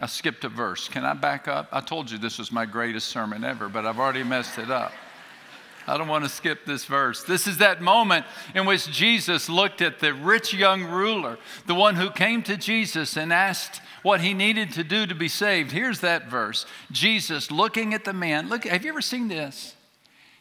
I 0.00 0.06
skipped 0.06 0.44
a 0.44 0.48
verse. 0.48 0.88
Can 0.88 1.04
I 1.04 1.14
back 1.14 1.48
up? 1.48 1.68
I 1.72 1.80
told 1.80 2.10
you 2.10 2.18
this 2.18 2.38
was 2.38 2.52
my 2.52 2.66
greatest 2.66 3.08
sermon 3.08 3.44
ever, 3.44 3.68
but 3.68 3.86
I've 3.86 3.98
already 3.98 4.24
messed 4.24 4.58
it 4.58 4.70
up. 4.70 4.92
I 5.88 5.96
don't 5.96 6.08
want 6.08 6.24
to 6.24 6.30
skip 6.30 6.64
this 6.64 6.84
verse. 6.84 7.22
This 7.22 7.46
is 7.46 7.58
that 7.58 7.80
moment 7.80 8.26
in 8.54 8.66
which 8.66 8.90
Jesus 8.90 9.48
looked 9.48 9.80
at 9.80 10.00
the 10.00 10.12
rich 10.12 10.52
young 10.52 10.84
ruler, 10.84 11.38
the 11.66 11.76
one 11.76 11.94
who 11.94 12.10
came 12.10 12.42
to 12.42 12.56
Jesus 12.56 13.16
and 13.16 13.32
asked 13.32 13.80
what 14.02 14.20
he 14.20 14.34
needed 14.34 14.72
to 14.72 14.82
do 14.82 15.06
to 15.06 15.14
be 15.14 15.28
saved. 15.28 15.70
Here's 15.70 16.00
that 16.00 16.28
verse 16.28 16.66
Jesus 16.90 17.50
looking 17.50 17.94
at 17.94 18.04
the 18.04 18.12
man. 18.12 18.48
Look, 18.48 18.64
have 18.64 18.84
you 18.84 18.90
ever 18.90 19.00
seen 19.00 19.28
this? 19.28 19.76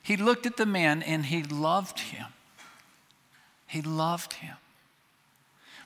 He 0.01 0.17
looked 0.17 0.45
at 0.45 0.57
the 0.57 0.65
man 0.65 1.03
and 1.03 1.25
he 1.25 1.43
loved 1.43 1.99
him. 1.99 2.27
He 3.67 3.81
loved 3.81 4.33
him. 4.33 4.55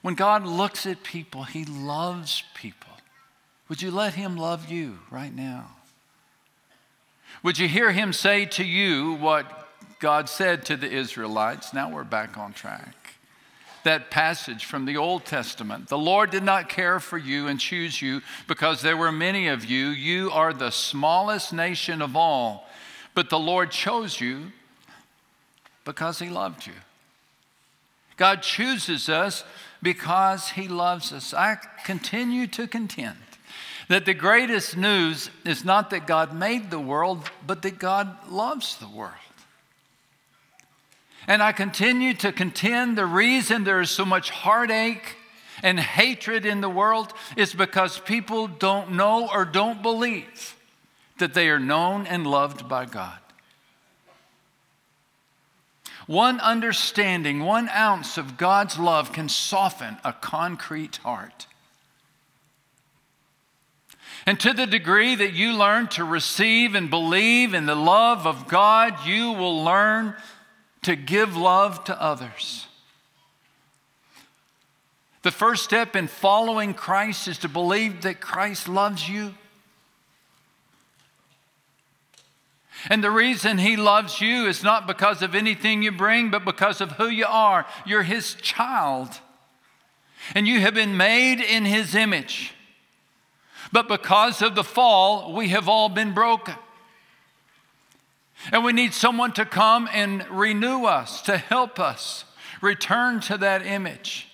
When 0.02 0.16
God 0.16 0.46
looks 0.46 0.86
at 0.86 1.04
people, 1.04 1.44
he 1.44 1.66
loves 1.66 2.44
people. 2.54 2.90
Would 3.70 3.84
you 3.84 3.92
let 3.92 4.16
Him 4.16 4.36
love 4.36 4.70
you 4.70 5.00
right 5.12 5.34
now? 5.34 5.68
Would 7.44 7.60
you 7.60 7.68
hear 7.68 7.92
Him 7.92 8.12
say 8.12 8.46
to 8.46 8.64
you 8.64 9.14
what 9.14 9.68
God 10.00 10.28
said 10.28 10.66
to 10.66 10.76
the 10.76 10.92
Israelites? 10.92 11.74
Now 11.74 11.92
we're 11.92 12.04
back 12.04 12.38
on 12.38 12.52
track. 12.52 12.96
That 13.84 14.12
passage 14.12 14.66
from 14.66 14.86
the 14.86 14.98
Old 14.98 15.24
Testament. 15.24 15.88
The 15.88 15.98
Lord 15.98 16.32
did 16.32 16.44
not 16.44 16.68
care 16.68 17.00
for 17.00 17.18
you 17.18 17.48
and 17.48 17.60
choose 17.60 18.02
you 18.02 18.22
because 18.48 18.82
there 18.82 18.98
were 18.98 19.12
many 19.12 19.48
of 19.48 19.64
you. 19.64 19.88
You 19.88 20.32
are 20.32 20.52
the 20.52 20.72
smallest 20.72 21.54
nation 21.54 22.02
of 22.02 22.16
all, 22.18 22.68
but 23.14 23.30
the 23.30 23.40
Lord 23.40 23.72
chose 23.72 24.20
you 24.20 24.52
because 25.86 26.20
He 26.20 26.30
loved 26.30 26.66
you. 26.66 26.74
God 28.18 28.42
chooses 28.42 29.08
us 29.08 29.46
because 29.82 30.50
He 30.50 30.68
loves 30.68 31.12
us. 31.12 31.34
I 31.34 31.58
continue 31.86 32.48
to 32.48 32.68
contend 32.68 33.18
that 33.88 34.06
the 34.06 34.14
greatest 34.14 34.78
news 34.78 35.30
is 35.44 35.66
not 35.66 35.90
that 35.90 36.08
God 36.08 36.34
made 36.34 36.70
the 36.70 36.80
world, 36.80 37.30
but 37.46 37.64
that 37.64 37.80
God 37.80 38.30
loves 38.30 38.78
the 38.78 38.88
world. 38.88 39.14
And 41.28 41.44
I 41.44 41.52
continue 41.52 42.14
to 42.16 42.32
contend 42.32 42.98
the 42.98 43.06
reason 43.06 43.64
there 43.64 43.82
is 43.82 43.90
so 43.90 44.06
much 44.06 44.30
heartache 44.30 45.16
and 45.62 45.80
hatred 45.80 46.46
in 46.46 46.62
the 46.62 46.70
world 46.70 47.14
is 47.36 47.54
because 47.54 48.00
people 48.00 48.48
don't 48.48 48.92
know 48.92 49.30
or 49.32 49.46
don't 49.46 49.82
believe 49.82 50.56
that 51.18 51.34
they 51.34 51.50
are 51.50 51.60
known 51.60 52.08
and 52.08 52.26
loved 52.26 52.70
by 52.70 52.86
God. 52.86 53.20
One 56.10 56.40
understanding, 56.40 57.42
one 57.42 57.70
ounce 57.70 58.18
of 58.18 58.36
God's 58.36 58.80
love 58.80 59.14
can 59.14 59.30
soften 59.30 59.98
a 60.04 60.12
concrete 60.12 60.98
heart. 60.98 61.46
And 64.26 64.40
to 64.40 64.54
the 64.54 64.66
degree 64.66 65.14
that 65.14 65.34
you 65.34 65.54
learn 65.54 65.88
to 65.90 66.04
receive 66.04 66.74
and 66.74 66.90
believe 66.90 67.54
in 67.54 67.68
the 67.68 67.76
love 67.76 68.26
of 68.26 68.48
God, 68.48 69.06
you 69.06 69.34
will 69.34 69.64
learn 69.64 70.16
to 70.82 70.96
give 70.96 71.38
love 71.38 71.84
to 71.84 72.02
others. 72.02 72.66
The 75.22 75.30
first 75.30 75.64
step 75.64 75.96
in 75.96 76.08
following 76.08 76.74
Christ 76.74 77.28
is 77.28 77.38
to 77.38 77.48
believe 77.48 78.02
that 78.02 78.20
Christ 78.20 78.68
loves 78.68 79.08
you. 79.08 79.36
And 82.88 83.04
the 83.04 83.12
reason 83.12 83.58
he 83.58 83.76
loves 83.76 84.22
you 84.22 84.48
is 84.48 84.64
not 84.64 84.88
because 84.88 85.22
of 85.22 85.36
anything 85.36 85.84
you 85.84 85.92
bring, 85.92 86.30
but 86.30 86.46
because 86.46 86.80
of 86.80 86.94
who 86.94 87.08
you 87.08 87.26
are. 87.28 87.66
You're 87.86 88.04
his 88.04 88.36
child. 88.36 89.20
And 90.34 90.48
you 90.48 90.62
have 90.62 90.74
been 90.74 90.96
made 90.96 91.42
in 91.42 91.66
his 91.66 91.96
image. 91.96 92.54
But 93.72 93.88
because 93.88 94.42
of 94.42 94.56
the 94.56 94.64
fall, 94.64 95.34
we 95.34 95.50
have 95.50 95.68
all 95.68 95.90
been 95.90 96.14
broken. 96.14 96.56
And 98.52 98.64
we 98.64 98.72
need 98.72 98.94
someone 98.94 99.34
to 99.34 99.46
come 99.46 99.90
and 99.92 100.26
renew 100.30 100.86
us, 100.86 101.22
to 101.24 101.38
help 101.38 101.80
us 101.80 102.24
return 102.62 103.20
to 103.22 103.38
that 103.38 103.66
image. 103.66 104.28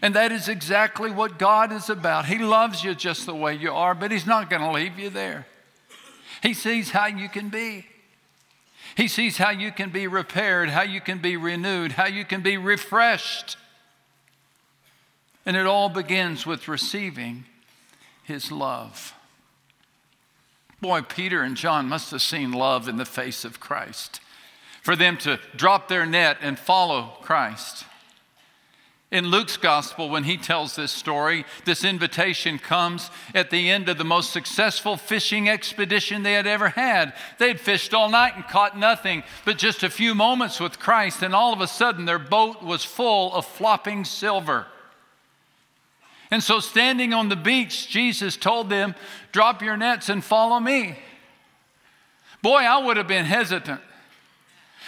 And 0.00 0.14
that 0.14 0.32
is 0.32 0.48
exactly 0.48 1.10
what 1.10 1.38
God 1.38 1.72
is 1.72 1.90
about. 1.90 2.26
He 2.26 2.38
loves 2.38 2.82
you 2.82 2.94
just 2.94 3.26
the 3.26 3.34
way 3.34 3.54
you 3.54 3.72
are, 3.72 3.94
but 3.94 4.10
He's 4.10 4.26
not 4.26 4.48
going 4.48 4.62
to 4.62 4.70
leave 4.70 4.98
you 4.98 5.10
there. 5.10 5.46
He 6.42 6.54
sees 6.54 6.90
how 6.90 7.06
you 7.06 7.28
can 7.28 7.48
be. 7.48 7.86
He 8.96 9.08
sees 9.08 9.38
how 9.38 9.50
you 9.50 9.70
can 9.70 9.90
be 9.90 10.06
repaired, 10.06 10.70
how 10.70 10.82
you 10.82 11.00
can 11.00 11.18
be 11.18 11.36
renewed, 11.36 11.92
how 11.92 12.06
you 12.06 12.24
can 12.24 12.42
be 12.42 12.56
refreshed. 12.56 13.56
And 15.46 15.56
it 15.56 15.66
all 15.66 15.88
begins 15.88 16.44
with 16.44 16.68
receiving 16.68 17.44
His 18.24 18.52
love. 18.52 19.14
Boy, 20.80 21.02
Peter 21.02 21.42
and 21.42 21.56
John 21.56 21.88
must 21.88 22.10
have 22.10 22.22
seen 22.22 22.52
love 22.52 22.88
in 22.88 22.96
the 22.96 23.04
face 23.04 23.44
of 23.44 23.60
Christ 23.60 24.20
for 24.82 24.96
them 24.96 25.16
to 25.18 25.38
drop 25.54 25.86
their 25.86 26.04
net 26.04 26.38
and 26.40 26.58
follow 26.58 27.16
Christ. 27.22 27.84
In 29.12 29.26
Luke's 29.26 29.58
gospel, 29.58 30.08
when 30.08 30.24
he 30.24 30.38
tells 30.38 30.74
this 30.74 30.90
story, 30.90 31.44
this 31.66 31.84
invitation 31.84 32.58
comes 32.58 33.10
at 33.34 33.50
the 33.50 33.68
end 33.68 33.90
of 33.90 33.98
the 33.98 34.04
most 34.04 34.32
successful 34.32 34.96
fishing 34.96 35.50
expedition 35.50 36.22
they 36.22 36.32
had 36.32 36.46
ever 36.46 36.70
had. 36.70 37.12
They'd 37.38 37.60
fished 37.60 37.92
all 37.92 38.08
night 38.08 38.36
and 38.36 38.48
caught 38.48 38.78
nothing, 38.78 39.22
but 39.44 39.58
just 39.58 39.82
a 39.82 39.90
few 39.90 40.14
moments 40.14 40.58
with 40.58 40.78
Christ, 40.78 41.22
and 41.22 41.34
all 41.34 41.52
of 41.52 41.60
a 41.60 41.66
sudden 41.66 42.06
their 42.06 42.18
boat 42.18 42.62
was 42.62 42.86
full 42.86 43.34
of 43.34 43.44
flopping 43.44 44.06
silver. 44.06 44.66
And 46.30 46.42
so, 46.42 46.60
standing 46.60 47.12
on 47.12 47.28
the 47.28 47.36
beach, 47.36 47.90
Jesus 47.90 48.38
told 48.38 48.70
them, 48.70 48.94
Drop 49.30 49.60
your 49.60 49.76
nets 49.76 50.08
and 50.08 50.24
follow 50.24 50.58
me. 50.58 50.96
Boy, 52.40 52.60
I 52.60 52.82
would 52.82 52.96
have 52.96 53.08
been 53.08 53.26
hesitant. 53.26 53.82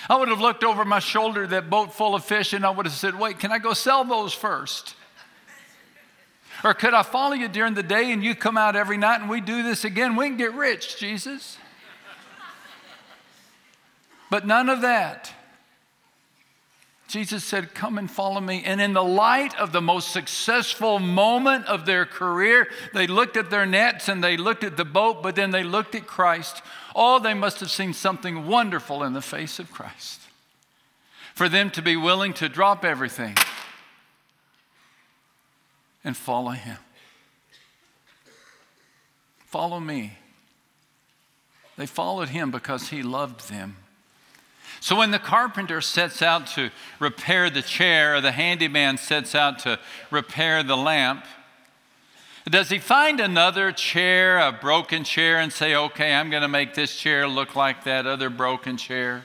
I 0.08 0.16
would 0.16 0.28
have 0.28 0.40
looked 0.40 0.64
over 0.64 0.84
my 0.84 0.99
shoulder, 0.99 1.46
that 1.46 1.70
boat 1.70 1.94
full 1.94 2.14
of 2.14 2.25
fish, 2.25 2.52
and 2.52 2.64
I 2.64 2.70
would 2.70 2.87
have 2.87 2.94
said, 2.94 3.18
Wait, 3.18 3.38
can 3.38 3.52
I 3.52 3.58
go 3.58 3.73
sell 3.73 4.04
those 4.04 4.34
first? 4.34 4.96
Or 6.62 6.73
could 6.73 6.94
I 6.94 7.02
follow 7.02 7.34
you 7.34 7.49
during 7.49 7.75
the 7.75 7.82
day 7.82 8.12
and 8.12 8.25
you 8.25 8.34
come 8.34 8.56
out 8.56 8.76
every 8.76 8.96
night 8.96 9.20
and 9.20 9.28
we 9.28 9.40
do 9.40 9.62
this 9.62 9.84
again? 9.84 10.16
We 10.16 10.28
can 10.28 10.37
get 10.37 10.54
rich, 10.54 10.99
Jesus. 10.99 11.58
But 14.30 14.46
none 14.46 14.68
of 14.68 14.80
that. 14.82 15.32
Jesus 17.14 17.44
said, 17.44 17.75
Come 17.75 17.97
and 17.97 18.11
follow 18.11 18.40
me. 18.40 18.64
And 18.64 18.80
in 18.80 18.92
the 18.92 19.04
light 19.04 19.56
of 19.56 19.71
the 19.71 19.80
most 19.80 20.11
successful 20.11 20.99
moment 20.99 21.64
of 21.66 21.87
their 21.87 22.06
career, 22.06 22.66
they 22.92 23.06
looked 23.06 23.37
at 23.37 23.50
their 23.50 23.64
nets 23.64 24.09
and 24.09 24.23
they 24.23 24.37
looked 24.37 24.64
at 24.64 24.76
the 24.76 24.85
boat, 24.85 25.23
but 25.23 25.37
then 25.37 25.52
they 25.52 25.62
looked 25.62 25.94
at 25.94 26.09
Christ. 26.09 26.61
Oh, 26.92 27.21
they 27.21 27.33
must 27.33 27.61
have 27.61 27.71
seen 27.71 27.92
something 27.92 28.49
wonderful 28.49 29.04
in 29.04 29.12
the 29.12 29.23
face 29.23 29.61
of 29.61 29.71
Christ. 29.71 30.23
For 31.37 31.49
them 31.49 31.71
to 31.71 31.83
be 31.83 31.94
willing 31.94 32.33
to 32.33 32.49
drop 32.49 32.85
everything 32.85 33.37
and 36.02 36.16
follow 36.16 36.50
Him. 36.50 36.78
Follow 39.47 39.78
me. 39.78 40.18
They 41.76 41.87
followed 41.87 42.30
Him 42.30 42.50
because 42.50 42.88
He 42.88 43.04
loved 43.04 43.49
them. 43.49 43.76
So 44.85 44.97
when 44.97 45.12
the 45.12 45.19
carpenter 45.19 45.81
sets 45.81 46.21
out 46.21 46.47
to 46.49 46.71
repair 46.99 47.49
the 47.49 47.63
chair, 47.63 48.17
or 48.17 48.21
the 48.21 48.32
handyman 48.32 48.99
sets 48.99 49.35
out 49.35 49.61
to 49.61 49.80
repair 50.11 50.63
the 50.63 50.76
lamp, 50.76 51.25
does 52.45 52.69
he 52.69 52.78
find 52.78 53.19
another 53.19 53.73
chair, 53.73 54.39
a 54.39 54.52
broken 54.52 55.02
chair, 55.02 55.39
and 55.39 55.50
say, 55.50 55.75
okay, 55.75 56.13
I'm 56.13 56.28
going 56.28 56.43
to 56.43 56.49
make 56.49 56.75
this 56.75 56.95
chair 56.95 57.26
look 57.26 57.56
like 57.56 57.85
that 57.85 58.06
other 58.06 58.28
broken 58.28 58.76
chair? 58.76 59.25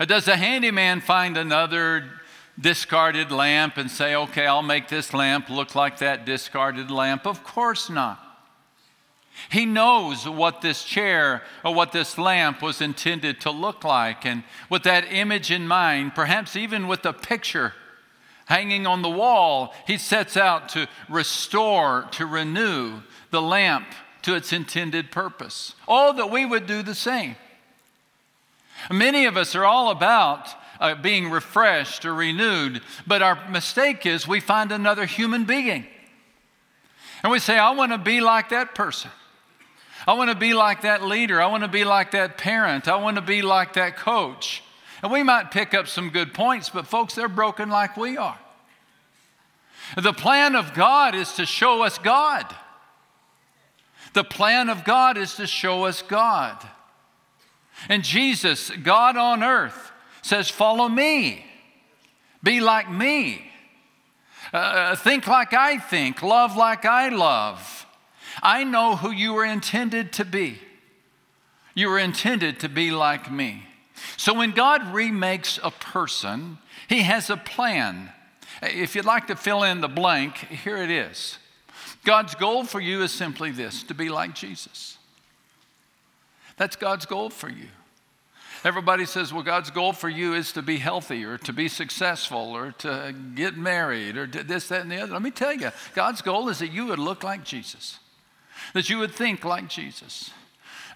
Or 0.00 0.06
does 0.06 0.24
the 0.24 0.36
handyman 0.36 1.02
find 1.02 1.36
another 1.36 2.04
discarded 2.58 3.30
lamp 3.30 3.76
and 3.76 3.90
say, 3.90 4.14
okay, 4.14 4.46
I'll 4.46 4.62
make 4.62 4.88
this 4.88 5.12
lamp 5.12 5.50
look 5.50 5.74
like 5.74 5.98
that 5.98 6.24
discarded 6.24 6.90
lamp? 6.90 7.26
Of 7.26 7.44
course 7.44 7.90
not. 7.90 8.25
He 9.50 9.66
knows 9.66 10.28
what 10.28 10.60
this 10.60 10.84
chair 10.84 11.42
or 11.64 11.74
what 11.74 11.92
this 11.92 12.18
lamp 12.18 12.62
was 12.62 12.80
intended 12.80 13.40
to 13.42 13.50
look 13.50 13.84
like. 13.84 14.24
And 14.24 14.44
with 14.70 14.82
that 14.84 15.12
image 15.12 15.50
in 15.50 15.68
mind, 15.68 16.14
perhaps 16.14 16.56
even 16.56 16.88
with 16.88 17.02
the 17.02 17.12
picture 17.12 17.74
hanging 18.46 18.86
on 18.86 19.02
the 19.02 19.10
wall, 19.10 19.74
he 19.86 19.98
sets 19.98 20.36
out 20.36 20.68
to 20.70 20.88
restore, 21.08 22.06
to 22.12 22.24
renew 22.24 23.00
the 23.30 23.42
lamp 23.42 23.86
to 24.22 24.34
its 24.34 24.52
intended 24.52 25.10
purpose. 25.10 25.74
Oh, 25.86 26.12
that 26.14 26.30
we 26.30 26.46
would 26.46 26.66
do 26.66 26.82
the 26.82 26.94
same. 26.94 27.36
Many 28.90 29.24
of 29.24 29.36
us 29.36 29.54
are 29.54 29.64
all 29.64 29.90
about 29.90 30.48
uh, 30.80 30.94
being 30.94 31.30
refreshed 31.30 32.04
or 32.04 32.14
renewed, 32.14 32.82
but 33.06 33.22
our 33.22 33.48
mistake 33.48 34.06
is 34.06 34.28
we 34.28 34.40
find 34.40 34.70
another 34.72 35.06
human 35.06 35.44
being. 35.44 35.86
And 37.22 37.32
we 37.32 37.38
say, 37.38 37.58
I 37.58 37.70
want 37.70 37.92
to 37.92 37.98
be 37.98 38.20
like 38.20 38.50
that 38.50 38.74
person. 38.74 39.10
I 40.06 40.12
want 40.12 40.30
to 40.30 40.36
be 40.36 40.54
like 40.54 40.82
that 40.82 41.02
leader. 41.02 41.40
I 41.42 41.46
want 41.46 41.64
to 41.64 41.68
be 41.68 41.84
like 41.84 42.12
that 42.12 42.38
parent. 42.38 42.86
I 42.86 42.96
want 42.96 43.16
to 43.16 43.22
be 43.22 43.42
like 43.42 43.72
that 43.74 43.96
coach. 43.96 44.62
And 45.02 45.10
we 45.10 45.22
might 45.22 45.50
pick 45.50 45.74
up 45.74 45.88
some 45.88 46.10
good 46.10 46.32
points, 46.32 46.70
but 46.70 46.86
folks, 46.86 47.14
they're 47.14 47.28
broken 47.28 47.68
like 47.68 47.96
we 47.96 48.16
are. 48.16 48.38
The 49.96 50.12
plan 50.12 50.56
of 50.56 50.74
God 50.74 51.14
is 51.14 51.32
to 51.34 51.46
show 51.46 51.82
us 51.82 51.98
God. 51.98 52.54
The 54.14 54.24
plan 54.24 54.70
of 54.70 54.84
God 54.84 55.18
is 55.18 55.34
to 55.36 55.46
show 55.46 55.84
us 55.84 56.02
God. 56.02 56.56
And 57.88 58.02
Jesus, 58.02 58.70
God 58.70 59.16
on 59.16 59.42
earth, 59.42 59.92
says, 60.22 60.48
Follow 60.48 60.88
me, 60.88 61.44
be 62.42 62.60
like 62.60 62.90
me, 62.90 63.50
uh, 64.52 64.96
think 64.96 65.26
like 65.26 65.52
I 65.52 65.78
think, 65.78 66.22
love 66.22 66.56
like 66.56 66.84
I 66.84 67.10
love. 67.10 67.85
I 68.46 68.62
know 68.62 68.94
who 68.94 69.10
you 69.10 69.34
were 69.34 69.44
intended 69.44 70.12
to 70.14 70.24
be. 70.24 70.60
You 71.74 71.88
were 71.88 71.98
intended 71.98 72.60
to 72.60 72.68
be 72.68 72.92
like 72.92 73.28
me. 73.28 73.64
So 74.16 74.32
when 74.32 74.52
God 74.52 74.94
remakes 74.94 75.58
a 75.64 75.72
person, 75.72 76.58
he 76.88 77.02
has 77.02 77.28
a 77.28 77.36
plan. 77.36 78.12
If 78.62 78.94
you'd 78.94 79.04
like 79.04 79.26
to 79.26 79.36
fill 79.36 79.64
in 79.64 79.80
the 79.80 79.88
blank, 79.88 80.36
here 80.36 80.76
it 80.76 80.90
is. 80.90 81.38
God's 82.04 82.36
goal 82.36 82.62
for 82.62 82.78
you 82.78 83.02
is 83.02 83.10
simply 83.10 83.50
this 83.50 83.82
to 83.82 83.94
be 83.94 84.08
like 84.08 84.32
Jesus. 84.36 84.96
That's 86.56 86.76
God's 86.76 87.04
goal 87.04 87.30
for 87.30 87.48
you. 87.48 87.66
Everybody 88.62 89.06
says, 89.06 89.32
well, 89.32 89.42
God's 89.42 89.70
goal 89.70 89.92
for 89.92 90.08
you 90.08 90.34
is 90.34 90.52
to 90.52 90.62
be 90.62 90.76
healthy 90.76 91.24
or 91.24 91.36
to 91.38 91.52
be 91.52 91.66
successful 91.66 92.56
or 92.56 92.70
to 92.78 93.12
get 93.34 93.56
married 93.56 94.16
or 94.16 94.28
this, 94.28 94.68
that, 94.68 94.82
and 94.82 94.90
the 94.90 94.98
other. 94.98 95.14
Let 95.14 95.22
me 95.22 95.32
tell 95.32 95.52
you, 95.52 95.72
God's 95.96 96.22
goal 96.22 96.48
is 96.48 96.60
that 96.60 96.70
you 96.70 96.86
would 96.86 97.00
look 97.00 97.24
like 97.24 97.42
Jesus 97.42 97.98
that 98.74 98.88
you 98.88 98.98
would 98.98 99.12
think 99.12 99.44
like 99.44 99.68
Jesus, 99.68 100.30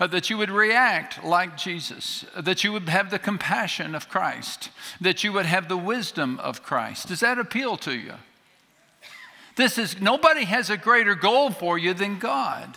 uh, 0.01 0.07
that 0.07 0.31
you 0.31 0.39
would 0.39 0.51
react 0.51 1.25
like 1.25 1.57
Jesus, 1.57 2.25
uh, 2.35 2.41
that 2.41 2.65
you 2.65 2.73
would 2.73 2.89
have 2.89 3.11
the 3.11 3.19
compassion 3.19 3.95
of 3.95 4.09
Christ, 4.09 4.71
that 5.01 5.23
you 5.23 5.33
would 5.33 5.47
have 5.47 5.69
the 5.69 5.77
wisdom 5.77 6.39
of 6.41 6.63
Christ. 6.63 7.09
Does 7.09 7.21
that 7.21 7.39
appeal 7.39 7.77
to 7.79 7.93
you? 7.93 8.15
This 9.57 9.77
is 9.79 10.01
nobody 10.01 10.45
has 10.45 10.71
a 10.71 10.77
greater 10.77 11.15
goal 11.15 11.51
for 11.51 11.79
you 11.79 11.93
than 11.93 12.19
God. 12.19 12.77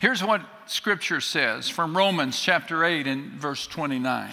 Here's 0.00 0.22
what 0.22 0.42
scripture 0.66 1.20
says 1.20 1.68
from 1.68 1.96
Romans 1.96 2.40
chapter 2.40 2.84
8 2.84 3.06
and 3.06 3.32
verse 3.32 3.66
29. 3.66 4.30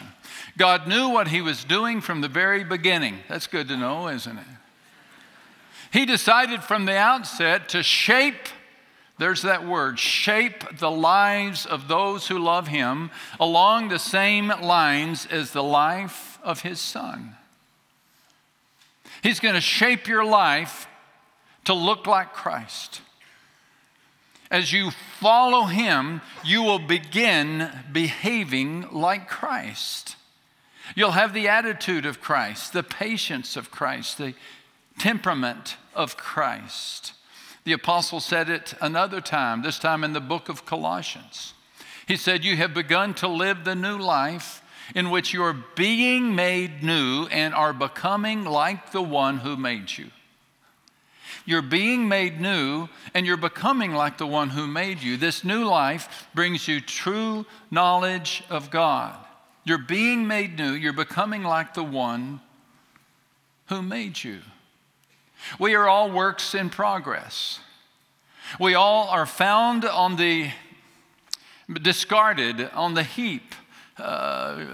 God 0.57 0.87
knew 0.87 1.09
what 1.09 1.27
he 1.27 1.41
was 1.41 1.63
doing 1.63 2.01
from 2.01 2.21
the 2.21 2.27
very 2.27 2.63
beginning. 2.63 3.19
That's 3.27 3.47
good 3.47 3.67
to 3.67 3.77
know, 3.77 4.07
isn't 4.07 4.37
it? 4.37 4.45
He 5.91 6.05
decided 6.05 6.63
from 6.63 6.85
the 6.85 6.97
outset 6.97 7.69
to 7.69 7.83
shape 7.83 8.47
there's 9.19 9.41
that 9.41 9.67
word, 9.67 9.99
shape 9.99 10.79
the 10.79 10.89
lives 10.89 11.65
of 11.65 11.89
those 11.89 12.27
who 12.27 12.39
love 12.39 12.69
him 12.69 13.11
along 13.39 13.89
the 13.89 13.99
same 13.99 14.47
lines 14.47 15.27
as 15.29 15.51
the 15.51 15.61
life 15.61 16.39
of 16.41 16.61
his 16.61 16.79
son. 16.79 17.35
He's 19.21 19.41
going 19.41 19.55
to 19.55 19.61
shape 19.61 20.07
your 20.07 20.23
life 20.23 20.87
to 21.65 21.73
look 21.73 22.07
like 22.07 22.33
Christ. 22.33 23.01
As 24.49 24.71
you 24.71 24.91
follow 25.19 25.65
him, 25.65 26.21
you 26.45 26.63
will 26.63 26.79
begin 26.79 27.69
behaving 27.91 28.87
like 28.89 29.27
Christ. 29.27 30.15
You'll 30.95 31.11
have 31.11 31.33
the 31.33 31.49
attitude 31.49 32.05
of 32.05 32.21
Christ, 32.21 32.71
the 32.71 32.83
patience 32.83 33.57
of 33.57 33.69
Christ, 33.69 34.17
the 34.17 34.33
temperament 34.97 35.75
of 35.93 36.15
Christ. 36.15 37.13
The 37.65 37.73
apostle 37.73 38.19
said 38.19 38.49
it 38.49 38.73
another 38.81 39.21
time, 39.21 39.61
this 39.61 39.79
time 39.79 40.03
in 40.03 40.13
the 40.13 40.21
book 40.21 40.49
of 40.49 40.65
Colossians. 40.65 41.53
He 42.07 42.15
said, 42.15 42.43
You 42.43 42.55
have 42.57 42.73
begun 42.73 43.13
to 43.15 43.27
live 43.27 43.63
the 43.63 43.75
new 43.75 43.97
life 43.97 44.63
in 44.95 45.09
which 45.09 45.33
you 45.33 45.43
are 45.43 45.57
being 45.75 46.35
made 46.35 46.81
new 46.83 47.27
and 47.27 47.53
are 47.53 47.73
becoming 47.73 48.43
like 48.43 48.91
the 48.91 49.01
one 49.01 49.37
who 49.37 49.55
made 49.55 49.97
you. 49.97 50.09
You're 51.45 51.61
being 51.61 52.07
made 52.07 52.39
new 52.39 52.89
and 53.13 53.25
you're 53.25 53.37
becoming 53.37 53.93
like 53.93 54.17
the 54.17 54.27
one 54.27 54.49
who 54.49 54.67
made 54.67 55.01
you. 55.01 55.17
This 55.17 55.43
new 55.43 55.65
life 55.65 56.27
brings 56.33 56.67
you 56.67 56.81
true 56.81 57.45
knowledge 57.71 58.43
of 58.49 58.69
God. 58.69 59.15
You're 59.63 59.77
being 59.77 60.27
made 60.27 60.57
new, 60.57 60.73
you're 60.73 60.93
becoming 60.93 61.43
like 61.43 61.73
the 61.73 61.83
one 61.83 62.41
who 63.67 63.81
made 63.81 64.23
you. 64.23 64.39
We 65.57 65.75
are 65.75 65.87
all 65.87 66.11
works 66.11 66.53
in 66.53 66.69
progress. 66.69 67.59
We 68.59 68.73
all 68.73 69.07
are 69.09 69.25
found 69.25 69.85
on 69.85 70.15
the 70.15 70.51
discarded, 71.81 72.69
on 72.73 72.95
the 72.95 73.03
heap, 73.03 73.53
uh, 73.97 74.65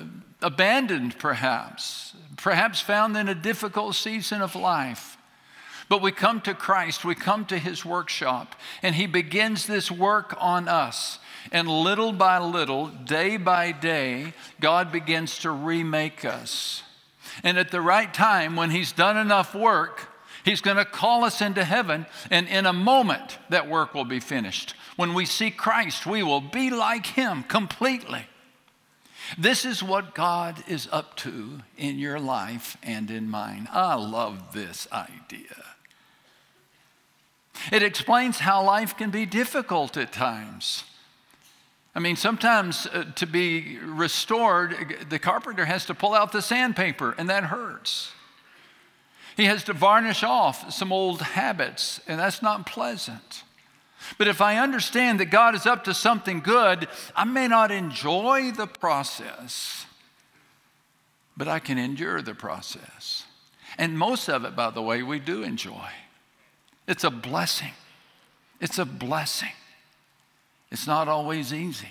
abandoned 0.41 1.19
perhaps, 1.19 2.15
perhaps 2.38 2.80
found 2.80 3.17
in 3.17 3.28
a 3.28 3.36
difficult 3.36 3.95
season 3.95 4.41
of 4.41 4.56
life. 4.56 5.17
But 5.88 6.01
we 6.01 6.12
come 6.12 6.41
to 6.41 6.54
Christ, 6.54 7.06
we 7.06 7.15
come 7.15 7.45
to 7.45 7.60
His 7.60 7.86
workshop, 7.86 8.56
and 8.82 8.95
He 8.95 9.06
begins 9.06 9.67
this 9.67 9.91
work 9.91 10.36
on 10.39 10.67
us. 10.67 11.19
And 11.51 11.67
little 11.67 12.12
by 12.12 12.39
little, 12.39 12.88
day 12.88 13.38
by 13.38 13.71
day, 13.71 14.34
God 14.60 14.91
begins 14.91 15.38
to 15.39 15.51
remake 15.51 16.25
us. 16.25 16.82
And 17.43 17.60
at 17.60 17.69
the 17.69 17.82
right 17.82 18.12
time, 18.12 18.56
when 18.56 18.71
He's 18.71 18.91
done 18.91 19.17
enough 19.17 19.54
work, 19.54 20.10
He's 20.45 20.62
going 20.62 20.77
to 20.77 20.86
call 20.86 21.23
us 21.23 21.41
into 21.41 21.63
heaven, 21.63 22.05
and 22.29 22.47
in 22.47 22.67
a 22.67 22.71
moment, 22.71 23.39
that 23.49 23.67
work 23.67 23.95
will 23.95 24.05
be 24.05 24.19
finished. 24.19 24.75
When 24.95 25.15
we 25.15 25.25
see 25.25 25.49
Christ, 25.49 26.05
we 26.05 26.21
will 26.21 26.39
be 26.39 26.69
like 26.69 27.08
Him 27.08 27.41
completely. 27.41 28.27
This 29.39 29.65
is 29.65 29.81
what 29.81 30.13
God 30.13 30.63
is 30.67 30.88
up 30.91 31.15
to 31.17 31.62
in 31.77 31.97
your 31.97 32.19
life 32.19 32.77
and 32.84 33.10
in 33.10 33.27
mine. 33.27 33.67
I 33.71 33.95
love 33.95 34.53
this 34.53 34.88
idea. 34.91 35.63
It 37.71 37.81
explains 37.81 38.38
how 38.39 38.63
life 38.63 38.95
can 38.95 39.10
be 39.10 39.25
difficult 39.25 39.97
at 39.97 40.13
times. 40.13 40.84
I 41.95 41.99
mean, 41.99 42.17
sometimes 42.17 42.86
uh, 42.86 43.05
to 43.15 43.25
be 43.25 43.79
restored, 43.79 45.08
the 45.10 45.17
carpenter 45.17 45.65
has 45.65 45.86
to 45.86 45.95
pull 45.95 46.13
out 46.13 46.31
the 46.31 46.41
sandpaper, 46.41 47.15
and 47.17 47.29
that 47.31 47.45
hurts. 47.45 48.12
He 49.36 49.45
has 49.45 49.63
to 49.65 49.74
varnish 49.74 50.24
off 50.24 50.71
some 50.71 50.93
old 50.93 51.21
habits, 51.21 52.00
and 52.08 52.19
that's 52.19 52.41
not 52.41 52.65
pleasant. 52.65 53.43
But 54.17 54.28
if 54.28 54.39
I 54.39 54.58
understand 54.58 55.19
that 55.19 55.26
God 55.26 55.56
is 55.56 55.65
up 55.65 55.84
to 55.86 55.93
something 55.93 56.39
good, 56.39 56.88
I 57.15 57.26
may 57.26 57.48
not 57.48 57.71
enjoy 57.71 58.52
the 58.52 58.67
process, 58.67 59.86
but 61.36 61.48
I 61.48 61.60
can 61.60 61.78
endure 61.78 62.21
the 62.21 62.36
process. 62.36 63.26
And 63.78 63.98
most 63.98 64.30
of 64.30 64.45
it, 64.45 64.56
by 64.56 64.69
the 64.69 64.82
way, 64.82 65.04
we 65.04 65.19
do 65.19 65.43
enjoy. 65.43 65.89
It's 66.88 67.04
a 67.04 67.10
blessing. 67.10 67.74
It's 68.62 68.78
a 68.78 68.86
blessing. 68.86 69.52
It's 70.71 70.88
not 70.88 71.08
always 71.08 71.54
easy. 71.54 71.89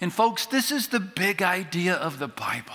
And, 0.00 0.12
folks, 0.12 0.46
this 0.46 0.70
is 0.70 0.88
the 0.88 1.00
big 1.00 1.42
idea 1.42 1.94
of 1.94 2.18
the 2.18 2.28
Bible. 2.28 2.74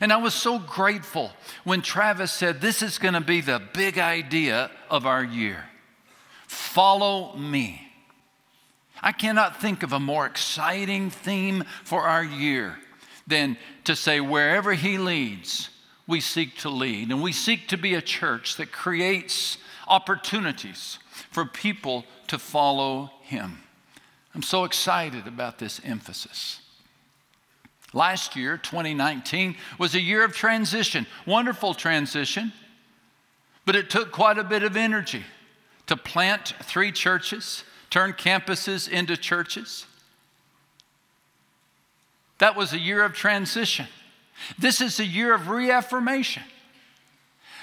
And 0.00 0.12
I 0.12 0.16
was 0.16 0.34
so 0.34 0.58
grateful 0.58 1.32
when 1.64 1.82
Travis 1.82 2.32
said, 2.32 2.60
This 2.60 2.82
is 2.82 2.98
going 2.98 3.14
to 3.14 3.20
be 3.20 3.40
the 3.40 3.60
big 3.72 3.98
idea 3.98 4.70
of 4.90 5.06
our 5.06 5.22
year. 5.22 5.64
Follow 6.46 7.36
me. 7.36 7.88
I 9.02 9.12
cannot 9.12 9.60
think 9.60 9.82
of 9.82 9.92
a 9.92 10.00
more 10.00 10.26
exciting 10.26 11.10
theme 11.10 11.64
for 11.82 12.02
our 12.02 12.22
year 12.22 12.78
than 13.26 13.56
to 13.84 13.96
say, 13.96 14.20
wherever 14.20 14.74
He 14.74 14.98
leads, 14.98 15.70
we 16.06 16.20
seek 16.20 16.56
to 16.58 16.70
lead. 16.70 17.10
And 17.10 17.22
we 17.22 17.32
seek 17.32 17.68
to 17.68 17.76
be 17.76 17.94
a 17.94 18.02
church 18.02 18.56
that 18.56 18.72
creates 18.72 19.58
opportunities 19.88 20.98
for 21.30 21.44
people 21.44 22.04
to 22.28 22.38
follow 22.38 23.10
Him. 23.22 23.58
I'm 24.34 24.42
so 24.42 24.64
excited 24.64 25.26
about 25.26 25.58
this 25.58 25.80
emphasis. 25.84 26.61
Last 27.92 28.36
year, 28.36 28.56
2019, 28.56 29.56
was 29.78 29.94
a 29.94 30.00
year 30.00 30.24
of 30.24 30.34
transition, 30.34 31.06
wonderful 31.26 31.74
transition, 31.74 32.52
but 33.66 33.76
it 33.76 33.90
took 33.90 34.12
quite 34.12 34.38
a 34.38 34.44
bit 34.44 34.62
of 34.62 34.76
energy 34.76 35.24
to 35.86 35.96
plant 35.96 36.54
three 36.62 36.90
churches, 36.90 37.64
turn 37.90 38.14
campuses 38.14 38.88
into 38.88 39.16
churches. 39.16 39.86
That 42.38 42.56
was 42.56 42.72
a 42.72 42.78
year 42.78 43.04
of 43.04 43.12
transition. 43.12 43.86
This 44.58 44.80
is 44.80 44.98
a 44.98 45.04
year 45.04 45.34
of 45.34 45.48
reaffirmation. 45.48 46.42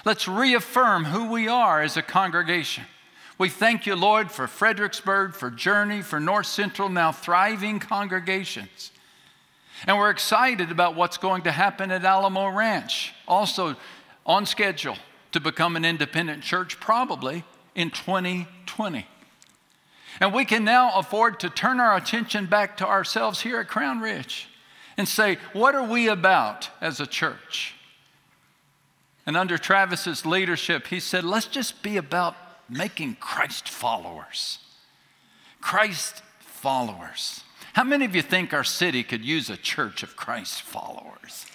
Let's 0.05 0.27
reaffirm 0.27 1.05
who 1.05 1.29
we 1.29 1.47
are 1.47 1.81
as 1.81 1.97
a 1.97 2.01
congregation. 2.01 2.85
We 3.37 3.49
thank 3.49 3.85
you, 3.85 3.95
Lord, 3.95 4.31
for 4.31 4.47
Fredericksburg, 4.47 5.33
for 5.33 5.49
Journey, 5.49 6.01
for 6.01 6.19
North 6.19 6.45
Central, 6.45 6.87
now 6.87 7.11
thriving 7.11 7.79
congregations. 7.79 8.91
And 9.87 9.97
we're 9.97 10.09
excited 10.09 10.71
about 10.71 10.95
what's 10.95 11.17
going 11.17 11.43
to 11.43 11.51
happen 11.51 11.91
at 11.91 12.03
Alamo 12.03 12.49
Ranch, 12.49 13.13
also 13.27 13.75
on 14.25 14.45
schedule 14.45 14.97
to 15.31 15.39
become 15.39 15.75
an 15.75 15.85
independent 15.85 16.43
church, 16.43 16.79
probably 16.79 17.43
in 17.75 17.89
2020. 17.91 19.07
And 20.19 20.33
we 20.33 20.43
can 20.43 20.63
now 20.63 20.91
afford 20.97 21.39
to 21.41 21.49
turn 21.49 21.79
our 21.79 21.95
attention 21.95 22.45
back 22.47 22.77
to 22.77 22.87
ourselves 22.87 23.41
here 23.41 23.59
at 23.59 23.67
Crown 23.67 23.99
Ridge 23.99 24.49
and 24.97 25.07
say, 25.07 25.37
what 25.53 25.75
are 25.75 25.83
we 25.83 26.07
about 26.07 26.69
as 26.81 26.99
a 26.99 27.07
church? 27.07 27.75
And 29.25 29.37
under 29.37 29.57
Travis's 29.57 30.25
leadership, 30.25 30.87
he 30.87 30.99
said, 30.99 31.23
let's 31.23 31.45
just 31.45 31.81
be 31.83 31.97
about 31.97 32.35
making 32.67 33.15
Christ 33.15 33.69
followers. 33.69 34.59
Christ 35.61 36.21
followers. 36.59 37.41
How 37.73 37.83
many 37.83 38.05
of 38.05 38.15
you 38.15 38.21
think 38.21 38.53
our 38.53 38.63
city 38.63 39.03
could 39.03 39.23
use 39.23 39.49
a 39.49 39.57
church 39.57 40.03
of 40.03 40.15
Christ 40.15 40.61
followers? 40.61 41.45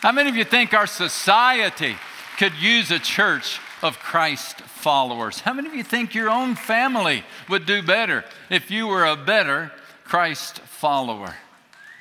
How 0.00 0.12
many 0.12 0.28
of 0.28 0.36
you 0.36 0.44
think 0.44 0.74
our 0.74 0.86
society 0.86 1.96
could 2.38 2.54
use 2.54 2.90
a 2.90 2.98
church 2.98 3.60
of 3.82 3.98
Christ 3.98 4.60
followers? 4.60 5.40
How 5.40 5.52
many 5.52 5.68
of 5.68 5.74
you 5.74 5.82
think 5.82 6.14
your 6.14 6.28
own 6.28 6.54
family 6.54 7.24
would 7.48 7.66
do 7.66 7.82
better 7.82 8.24
if 8.50 8.70
you 8.70 8.86
were 8.86 9.04
a 9.04 9.16
better 9.16 9.72
Christ 10.04 10.58
follower? 10.60 11.34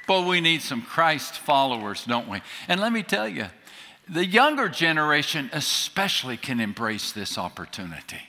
But 0.07 0.27
we 0.27 0.41
need 0.41 0.61
some 0.61 0.81
Christ 0.81 1.33
followers, 1.33 2.05
don't 2.05 2.27
we? 2.27 2.41
And 2.67 2.79
let 2.79 2.93
me 2.93 3.03
tell 3.03 3.27
you, 3.27 3.47
the 4.09 4.25
younger 4.25 4.69
generation 4.69 5.49
especially 5.51 6.37
can 6.37 6.59
embrace 6.59 7.11
this 7.11 7.37
opportunity. 7.37 8.21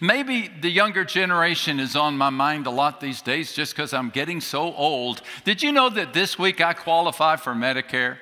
Maybe 0.00 0.48
the 0.60 0.70
younger 0.70 1.04
generation 1.04 1.80
is 1.80 1.96
on 1.96 2.16
my 2.16 2.30
mind 2.30 2.66
a 2.66 2.70
lot 2.70 3.00
these 3.00 3.22
days 3.22 3.52
just 3.52 3.74
because 3.74 3.92
I'm 3.92 4.10
getting 4.10 4.40
so 4.40 4.74
old. 4.74 5.22
Did 5.44 5.62
you 5.62 5.72
know 5.72 5.88
that 5.90 6.12
this 6.12 6.38
week 6.38 6.60
I 6.60 6.74
qualify 6.74 7.36
for 7.36 7.54
Medicare? 7.54 8.16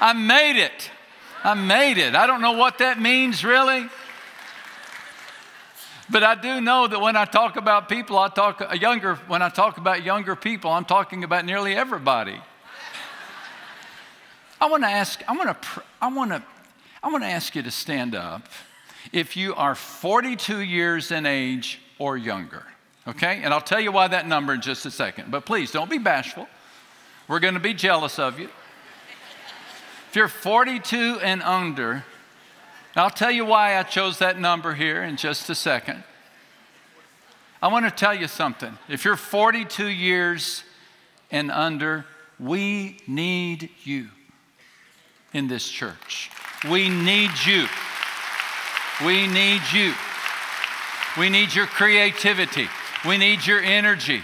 I 0.00 0.12
made 0.12 0.60
it. 0.60 0.90
I 1.42 1.54
made 1.54 1.96
it. 1.96 2.14
I 2.14 2.26
don't 2.26 2.42
know 2.42 2.52
what 2.52 2.78
that 2.78 3.00
means 3.00 3.44
really. 3.44 3.88
But 6.08 6.22
I 6.22 6.34
do 6.34 6.60
know 6.60 6.86
that 6.86 7.00
when 7.00 7.16
I 7.16 7.24
talk 7.24 7.56
about 7.56 7.88
people, 7.88 8.18
I 8.18 8.28
talk 8.28 8.60
uh, 8.60 8.74
younger, 8.74 9.16
when 9.26 9.42
I 9.42 9.48
talk 9.48 9.76
about 9.78 10.04
younger 10.04 10.36
people, 10.36 10.70
I'm 10.70 10.84
talking 10.84 11.24
about 11.24 11.44
nearly 11.44 11.74
everybody. 11.74 12.40
I 14.60 14.66
want 14.66 14.84
to 14.84 14.88
ask, 14.88 15.22
I 15.28 15.32
want 15.32 15.62
to, 15.62 15.82
I 16.00 16.08
want 16.08 16.30
to, 16.30 16.42
I 17.02 17.08
want 17.08 17.24
to 17.24 17.28
ask 17.28 17.56
you 17.56 17.62
to 17.62 17.70
stand 17.70 18.14
up 18.14 18.42
if 19.12 19.36
you 19.36 19.54
are 19.54 19.74
42 19.74 20.60
years 20.60 21.10
in 21.10 21.26
age 21.26 21.80
or 21.98 22.16
younger. 22.16 22.64
Okay? 23.08 23.40
And 23.42 23.52
I'll 23.52 23.60
tell 23.60 23.80
you 23.80 23.92
why 23.92 24.08
that 24.08 24.26
number 24.26 24.54
in 24.54 24.60
just 24.60 24.86
a 24.86 24.90
second. 24.90 25.30
But 25.30 25.46
please 25.46 25.70
don't 25.70 25.90
be 25.90 25.98
bashful. 25.98 26.48
We're 27.28 27.40
going 27.40 27.54
to 27.54 27.60
be 27.60 27.74
jealous 27.74 28.18
of 28.18 28.38
you. 28.38 28.48
If 30.08 30.16
you're 30.16 30.28
42 30.28 31.18
and 31.22 31.42
under, 31.42 32.04
I'll 32.94 33.10
tell 33.10 33.30
you 33.30 33.44
why 33.44 33.76
I 33.76 33.82
chose 33.82 34.18
that 34.18 34.38
number 34.38 34.74
here 34.74 35.02
in 35.02 35.16
just 35.16 35.50
a 35.50 35.54
second. 35.54 36.02
I 37.60 37.68
want 37.68 37.84
to 37.84 37.90
tell 37.90 38.14
you 38.14 38.28
something. 38.28 38.78
If 38.88 39.04
you're 39.04 39.16
42 39.16 39.88
years 39.88 40.62
and 41.30 41.50
under, 41.50 42.06
we 42.38 42.98
need 43.06 43.70
you 43.82 44.08
in 45.32 45.48
this 45.48 45.68
church. 45.68 46.30
We 46.70 46.88
need 46.88 47.30
you. 47.44 47.66
We 49.04 49.26
need 49.26 49.60
you. 49.72 49.92
We 51.18 51.28
need 51.28 51.54
your 51.54 51.66
creativity. 51.66 52.68
We 53.06 53.18
need 53.18 53.46
your 53.46 53.60
energy. 53.60 54.22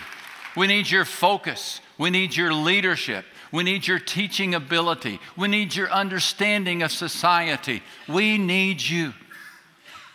We 0.57 0.67
need 0.67 0.91
your 0.91 1.05
focus. 1.05 1.81
We 1.99 2.11
need 2.11 2.35
your 2.35 2.53
leadership. 2.53 3.25
We 3.53 3.65
need 3.65 3.87
your 3.87 3.99
teaching 3.99 4.55
ability. 4.55 5.21
We 5.37 5.49
need 5.49 5.75
your 5.75 5.91
understanding 5.91 6.83
of 6.83 6.91
society. 6.91 7.83
We 8.09 8.39
need 8.39 8.81
you. 8.81 9.13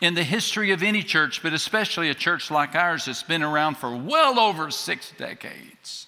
In 0.01 0.15
the 0.15 0.23
history 0.23 0.71
of 0.71 0.83
any 0.83 1.01
church, 1.01 1.41
but 1.41 1.53
especially 1.53 2.09
a 2.09 2.15
church 2.15 2.51
like 2.51 2.75
ours 2.75 3.05
that's 3.05 3.23
been 3.23 3.43
around 3.43 3.77
for 3.77 3.95
well 3.95 4.39
over 4.39 4.69
six 4.69 5.11
decades, 5.17 6.07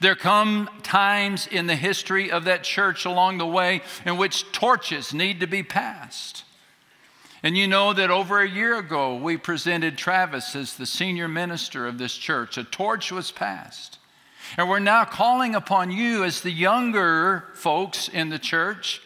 there 0.00 0.14
come 0.14 0.68
times 0.82 1.46
in 1.46 1.66
the 1.66 1.76
history 1.76 2.30
of 2.30 2.44
that 2.44 2.62
church 2.62 3.04
along 3.04 3.38
the 3.38 3.46
way 3.46 3.82
in 4.04 4.16
which 4.16 4.50
torches 4.52 5.12
need 5.12 5.40
to 5.40 5.46
be 5.46 5.62
passed. 5.62 6.44
And 7.46 7.56
you 7.56 7.68
know 7.68 7.92
that 7.92 8.10
over 8.10 8.40
a 8.40 8.50
year 8.50 8.76
ago, 8.76 9.14
we 9.14 9.36
presented 9.36 9.96
Travis 9.96 10.56
as 10.56 10.74
the 10.74 10.84
senior 10.84 11.28
minister 11.28 11.86
of 11.86 11.96
this 11.96 12.16
church. 12.16 12.58
A 12.58 12.64
torch 12.64 13.12
was 13.12 13.30
passed. 13.30 14.00
And 14.56 14.68
we're 14.68 14.80
now 14.80 15.04
calling 15.04 15.54
upon 15.54 15.92
you, 15.92 16.24
as 16.24 16.40
the 16.40 16.50
younger 16.50 17.44
folks 17.54 18.08
in 18.08 18.30
the 18.30 18.40
church, 18.40 19.00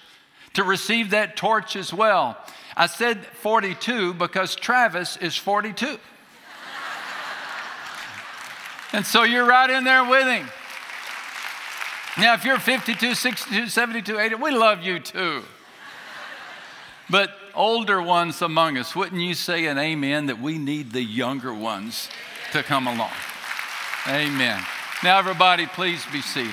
to 0.54 0.64
receive 0.64 1.10
that 1.10 1.36
torch 1.36 1.76
as 1.76 1.92
well. 1.92 2.38
I 2.78 2.86
said 2.86 3.26
42 3.26 4.14
because 4.14 4.56
Travis 4.56 5.18
is 5.18 5.36
42. 5.36 5.98
and 8.94 9.04
so 9.04 9.22
you're 9.22 9.44
right 9.44 9.68
in 9.68 9.84
there 9.84 10.08
with 10.08 10.26
him. 10.26 10.48
Now, 12.16 12.32
if 12.32 12.46
you're 12.46 12.58
52, 12.58 13.14
62, 13.14 13.66
72, 13.66 14.18
80, 14.18 14.34
we 14.36 14.50
love 14.50 14.82
you 14.82 14.98
too. 14.98 15.42
But 17.10 17.36
older 17.54 18.00
ones 18.00 18.42
among 18.42 18.76
us, 18.76 18.96
wouldn't 18.96 19.20
you 19.20 19.34
say 19.34 19.66
an 19.66 19.78
amen 19.78 20.26
that 20.26 20.40
we 20.40 20.58
need 20.58 20.92
the 20.92 21.02
younger 21.02 21.52
ones 21.54 22.08
to 22.52 22.62
come 22.62 22.86
along? 22.86 23.12
Amen. 24.08 24.62
Now, 25.02 25.18
everybody, 25.18 25.66
please 25.66 26.04
be 26.12 26.20
seated. 26.20 26.52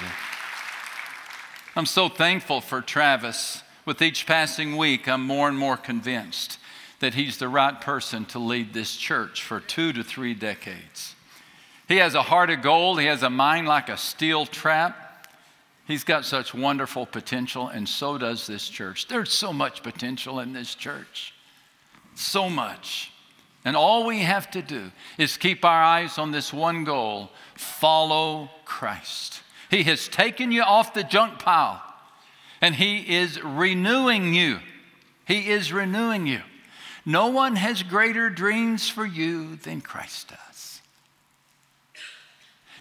I'm 1.76 1.86
so 1.86 2.10
thankful 2.10 2.62
for 2.62 2.82
Travis. 2.82 3.62
With 3.86 4.02
each 4.02 4.26
passing 4.26 4.76
week, 4.76 5.08
I'm 5.08 5.22
more 5.22 5.48
and 5.48 5.58
more 5.58 5.78
convinced 5.78 6.60
that 7.00 7.14
he's 7.14 7.38
the 7.38 7.48
right 7.48 7.80
person 7.80 8.26
to 8.26 8.40
lead 8.40 8.74
this 8.74 8.96
church 8.96 9.44
for 9.44 9.60
two 9.60 9.94
to 9.94 10.04
three 10.04 10.34
decades. 10.34 11.16
He 11.88 11.98
has 11.98 12.16
a 12.16 12.24
heart 12.24 12.50
of 12.50 12.62
gold, 12.62 13.00
he 13.00 13.06
has 13.06 13.24
a 13.24 13.30
mind 13.30 13.68
like 13.68 13.90
a 13.90 13.98
steel 13.98 14.46
trap. 14.46 15.07
He's 15.88 16.04
got 16.04 16.26
such 16.26 16.54
wonderful 16.54 17.06
potential, 17.06 17.70
and 17.70 17.88
so 17.88 18.18
does 18.18 18.46
this 18.46 18.68
church. 18.68 19.08
There's 19.08 19.32
so 19.32 19.54
much 19.54 19.84
potential 19.84 20.42
in 20.42 20.52
this 20.52 20.76
church. 20.76 21.34
So 22.14 22.50
much. 22.50 23.12
And 23.64 23.78
all 23.78 24.06
we 24.06 24.20
have 24.20 24.52
to 24.52 24.62
do 24.62 24.92
is 25.18 25.38
keep 25.38 25.64
our 25.64 25.82
eyes 25.82 26.18
on 26.18 26.32
this 26.32 26.52
one 26.52 26.84
goal 26.84 27.30
follow 27.56 28.50
Christ. 28.66 29.42
He 29.70 29.84
has 29.84 30.10
taken 30.10 30.52
you 30.52 30.62
off 30.62 30.94
the 30.94 31.04
junk 31.04 31.40
pile, 31.40 31.82
and 32.62 32.76
He 32.76 33.16
is 33.16 33.42
renewing 33.42 34.34
you. 34.34 34.60
He 35.26 35.50
is 35.50 35.72
renewing 35.72 36.28
you. 36.28 36.42
No 37.06 37.28
one 37.28 37.56
has 37.56 37.82
greater 37.84 38.30
dreams 38.30 38.90
for 38.90 39.06
you 39.06 39.56
than 39.56 39.80
Christ 39.80 40.30
does. 40.30 40.82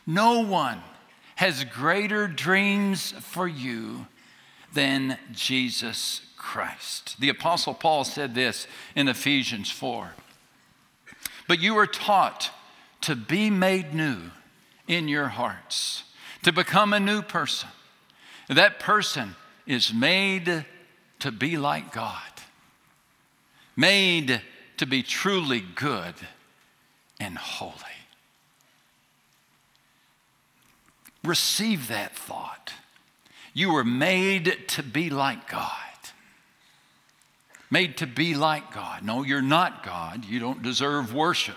No 0.04 0.40
one 0.40 0.82
has 1.36 1.64
greater 1.64 2.26
dreams 2.26 3.12
for 3.12 3.46
you 3.46 4.06
than 4.72 5.18
Jesus 5.32 6.22
Christ. 6.36 7.16
The 7.18 7.28
Apostle 7.28 7.74
Paul 7.74 8.04
said 8.04 8.34
this 8.34 8.66
in 8.94 9.08
Ephesians 9.08 9.70
4. 9.70 10.12
But 11.48 11.60
you 11.60 11.76
are 11.78 11.86
taught 11.86 12.50
to 13.02 13.14
be 13.14 13.50
made 13.50 13.94
new 13.94 14.30
in 14.88 15.08
your 15.08 15.28
hearts, 15.28 16.04
to 16.42 16.52
become 16.52 16.92
a 16.92 17.00
new 17.00 17.22
person. 17.22 17.68
That 18.48 18.80
person 18.80 19.36
is 19.66 19.92
made 19.92 20.64
to 21.18 21.32
be 21.32 21.56
like 21.56 21.92
God, 21.92 22.22
made 23.76 24.40
to 24.76 24.86
be 24.86 25.02
truly 25.02 25.60
good 25.60 26.14
and 27.18 27.36
holy. 27.36 27.95
Receive 31.26 31.88
that 31.88 32.14
thought. 32.14 32.72
You 33.52 33.72
were 33.72 33.84
made 33.84 34.68
to 34.68 34.82
be 34.82 35.10
like 35.10 35.48
God. 35.48 35.70
Made 37.70 37.96
to 37.98 38.06
be 38.06 38.34
like 38.34 38.72
God. 38.72 39.02
No, 39.02 39.22
you're 39.22 39.42
not 39.42 39.84
God. 39.84 40.24
You 40.24 40.38
don't 40.38 40.62
deserve 40.62 41.12
worship. 41.12 41.56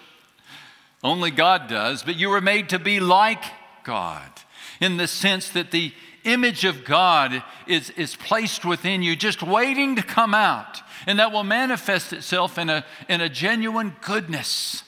Only 1.03 1.31
God 1.31 1.67
does, 1.67 2.03
but 2.03 2.15
you 2.15 2.29
were 2.29 2.41
made 2.41 2.69
to 2.69 2.79
be 2.79 2.99
like 2.99 3.43
God 3.83 4.29
in 4.81 4.97
the 4.97 5.07
sense 5.07 5.49
that 5.49 5.71
the 5.71 5.93
image 6.23 6.65
of 6.65 6.83
God 6.83 7.43
is, 7.67 7.89
is 7.91 8.15
placed 8.15 8.65
within 8.65 9.01
you, 9.01 9.15
just 9.15 9.41
waiting 9.41 9.95
to 9.95 10.03
come 10.03 10.33
out. 10.33 10.81
And 11.07 11.19
that 11.19 11.31
will 11.31 11.43
manifest 11.43 12.11
itself 12.11 12.57
in 12.57 12.69
a, 12.69 12.85
in 13.07 13.21
a 13.21 13.29
genuine 13.29 13.95
goodness 14.01 14.83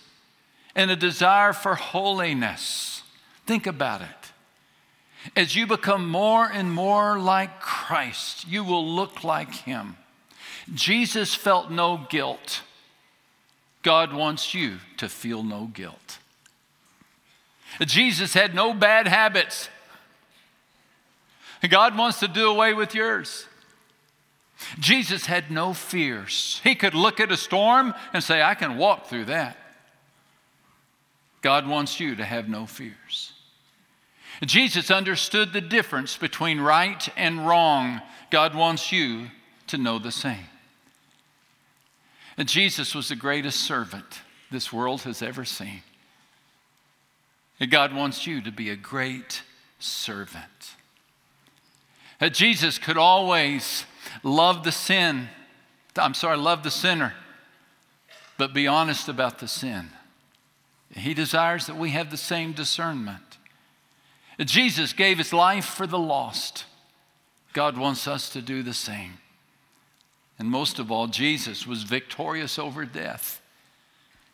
and 0.76 0.92
a 0.92 0.96
desire 0.96 1.54
for 1.54 1.76
holiness. 1.76 3.04
Think 3.46 3.68
about 3.68 4.02
it. 4.02 4.21
As 5.36 5.56
you 5.56 5.68
become 5.68 6.10
more 6.10 6.46
and 6.46 6.72
more 6.72 7.20
like 7.20 7.60
Christ, 7.60 8.48
you 8.48 8.64
will 8.64 8.86
look 8.86 9.24
like 9.24 9.54
Him. 9.54 9.98
Jesus 10.74 11.36
felt 11.36 11.72
no 11.72 12.06
guilt. 12.10 12.62
God 13.84 14.14
wants 14.14 14.54
you 14.54 14.78
to 14.98 15.10
feel 15.10 15.44
no 15.44 15.66
guilt. 15.66 16.20
Jesus 17.82 18.34
had 18.34 18.54
no 18.54 18.74
bad 18.74 19.08
habits. 19.08 19.70
God 21.68 21.98
wants 21.98 22.20
to 22.20 22.28
do 22.28 22.50
away 22.50 22.74
with 22.74 22.94
yours. 22.96 23.46
Jesus 24.80 25.26
had 25.26 25.50
no 25.50 25.74
fears. 25.74 26.60
He 26.64 26.76
could 26.76 26.94
look 26.94 27.20
at 27.20 27.32
a 27.32 27.38
storm 27.38 27.94
and 28.14 28.24
say, 28.24 28.42
I 28.42 28.56
can 28.56 28.78
walk 28.78 29.08
through 29.08 29.26
that. 29.26 29.58
God 31.42 31.68
wants 31.68 32.00
you 32.00 32.16
to 32.16 32.26
have 32.26 32.48
no 32.48 32.66
fears. 32.66 33.34
Jesus 34.48 34.90
understood 34.90 35.54
the 35.54 35.62
difference 35.62 36.18
between 36.18 36.60
right 36.60 37.08
and 37.16 37.48
wrong. 37.48 38.02
God 38.32 38.56
wants 38.56 38.92
you 38.92 39.28
to 39.68 39.78
know 39.78 40.00
the 40.00 40.12
same. 40.12 40.48
And 42.38 42.48
Jesus 42.48 42.96
was 42.96 43.10
the 43.10 43.16
greatest 43.16 43.60
servant 43.60 44.22
this 44.50 44.74
world 44.74 45.02
has 45.04 45.22
ever 45.22 45.46
seen. 45.46 45.84
And 47.60 47.70
God 47.70 47.94
wants 47.94 48.26
you 48.26 48.42
to 48.42 48.52
be 48.52 48.72
a 48.72 48.76
great 48.76 49.44
servant. 49.78 50.76
That 52.20 52.34
Jesus 52.34 52.80
could 52.80 52.98
always 52.98 53.86
love 54.24 54.64
the 54.64 54.72
sin, 54.72 55.30
I'm 55.96 56.16
sorry, 56.16 56.38
love 56.38 56.64
the 56.64 56.72
sinner, 56.72 57.14
but 58.38 58.54
be 58.54 58.66
honest 58.66 59.08
about 59.08 59.40
the 59.40 59.48
sin. 59.48 59.90
He 60.96 61.14
desires 61.14 61.68
that 61.68 61.78
we 61.78 61.92
have 61.92 62.10
the 62.10 62.18
same 62.18 62.54
discernment. 62.54 63.31
Jesus 64.48 64.94
gave 64.94 65.18
his 65.18 65.34
life 65.34 65.66
for 65.66 65.86
the 65.86 66.00
lost. 66.00 66.66
God 67.54 67.78
wants 67.78 68.08
us 68.08 68.30
to 68.30 68.42
do 68.42 68.64
the 68.64 68.74
same. 68.74 69.20
And 70.40 70.50
most 70.50 70.80
of 70.80 70.92
all, 70.92 71.08
Jesus 71.08 71.68
was 71.68 71.84
victorious 71.84 72.58
over 72.58 72.86
death. 72.86 73.42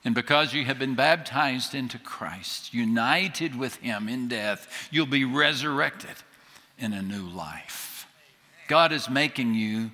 And 0.05 0.15
because 0.15 0.53
you 0.53 0.63
have 0.65 0.79
been 0.79 0.95
baptized 0.95 1.75
into 1.75 1.99
Christ, 1.99 2.73
united 2.73 3.57
with 3.57 3.75
him 3.77 4.07
in 4.07 4.29
death, 4.29 4.87
you'll 4.89 5.05
be 5.05 5.25
resurrected 5.25 6.15
in 6.79 6.93
a 6.93 7.01
new 7.01 7.27
life. 7.27 8.07
God 8.69 8.93
is 8.93 9.09
making 9.09 9.55
you 9.55 9.91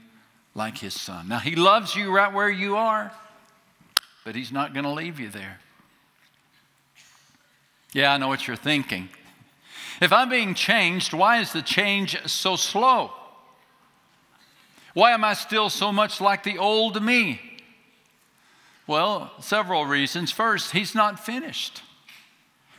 like 0.53 0.77
his 0.77 0.93
son. 0.93 1.27
Now, 1.27 1.39
he 1.39 1.55
loves 1.55 1.95
you 1.95 2.11
right 2.11 2.31
where 2.31 2.49
you 2.49 2.75
are, 2.75 3.11
but 4.23 4.35
he's 4.35 4.51
not 4.51 4.73
going 4.73 4.83
to 4.83 4.91
leave 4.91 5.19
you 5.19 5.29
there. 5.29 5.59
Yeah, 7.93 8.13
I 8.13 8.17
know 8.17 8.27
what 8.27 8.47
you're 8.47 8.55
thinking. 8.55 9.09
If 10.01 10.11
I'm 10.11 10.29
being 10.29 10.53
changed, 10.53 11.13
why 11.13 11.39
is 11.39 11.53
the 11.53 11.61
change 11.61 12.17
so 12.25 12.55
slow? 12.55 13.11
Why 14.93 15.11
am 15.11 15.23
I 15.23 15.33
still 15.33 15.69
so 15.69 15.91
much 15.91 16.21
like 16.21 16.43
the 16.43 16.57
old 16.57 17.01
me? 17.01 17.41
Well, 18.85 19.31
several 19.39 19.85
reasons. 19.85 20.31
First, 20.31 20.71
he's 20.71 20.93
not 20.93 21.19
finished. 21.19 21.81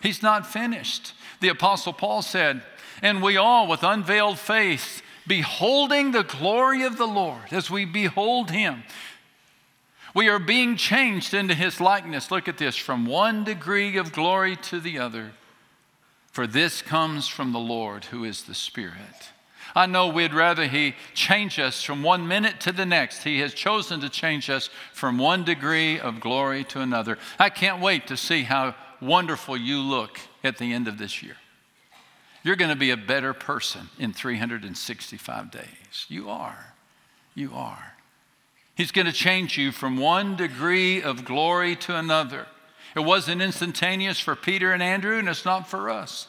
He's 0.03 0.23
not 0.23 0.47
finished. 0.47 1.15
The 1.41 1.49
Apostle 1.49 1.93
Paul 1.93 2.23
said, 2.23 2.63
And 3.03 3.23
we 3.23 3.37
all, 3.37 3.67
with 3.67 3.83
unveiled 3.83 4.39
face, 4.39 5.03
beholding 5.27 6.13
the 6.13 6.23
glory 6.23 6.83
of 6.83 6.99
the 6.99 7.07
Lord, 7.07 7.53
as 7.53 7.71
we 7.71 7.85
behold 7.85 8.51
him, 8.51 8.85
we 10.15 10.29
are 10.29 10.39
being 10.39 10.77
changed 10.77 11.35
into 11.35 11.55
his 11.55 11.81
likeness. 11.81 12.31
Look 12.31 12.47
at 12.47 12.59
this 12.59 12.77
from 12.77 13.07
one 13.07 13.43
degree 13.43 13.97
of 13.97 14.13
glory 14.13 14.57
to 14.57 14.79
the 14.79 14.99
other. 14.99 15.33
For 16.35 16.49
this 16.49 16.83
comes 16.83 17.29
from 17.29 17.53
the 17.53 17.61
Lord 17.61 18.07
who 18.07 18.25
is 18.25 18.43
the 18.43 18.57
Spirit. 18.57 19.31
I 19.73 19.87
know 19.87 20.09
we'd 20.09 20.35
rather 20.35 20.67
He 20.67 20.97
change 21.15 21.61
us 21.61 21.81
from 21.85 22.03
one 22.03 22.27
minute 22.27 22.59
to 22.63 22.73
the 22.73 22.85
next. 22.85 23.23
He 23.23 23.39
has 23.39 23.55
chosen 23.55 24.01
to 24.01 24.09
change 24.09 24.51
us 24.51 24.69
from 24.93 25.17
one 25.17 25.45
degree 25.45 26.01
of 26.01 26.19
glory 26.19 26.65
to 26.65 26.81
another. 26.81 27.19
I 27.39 27.51
can't 27.51 27.81
wait 27.81 28.09
to 28.09 28.17
see 28.17 28.43
how 28.43 28.75
wonderful 29.01 29.57
you 29.57 29.79
look 29.79 30.19
at 30.43 30.59
the 30.59 30.73
end 30.73 30.89
of 30.89 30.99
this 30.99 31.23
year. 31.23 31.37
You're 32.43 32.57
going 32.57 32.73
to 32.73 32.77
be 32.77 32.91
a 32.91 32.97
better 32.97 33.33
person 33.33 33.89
in 34.01 34.13
365 34.13 35.53
days. 35.53 36.07
You 36.09 36.31
are. 36.31 36.75
You 37.37 37.53
are. 37.55 37.95
He's 38.75 38.91
going 38.91 39.07
to 39.07 39.13
change 39.13 39.57
you 39.57 39.71
from 39.71 39.99
one 39.99 40.35
degree 40.35 41.01
of 41.01 41.25
glory 41.25 41.77
to 41.77 41.97
another. 41.97 42.49
It 42.95 43.01
wasn't 43.01 43.43
instantaneous 43.43 44.21
for 44.21 44.37
Peter 44.37 44.73
and 44.73 44.83
Andrew, 44.83 45.19
and 45.19 45.29
it's 45.29 45.45
not 45.45 45.69
for 45.69 45.91
us. 45.91 46.29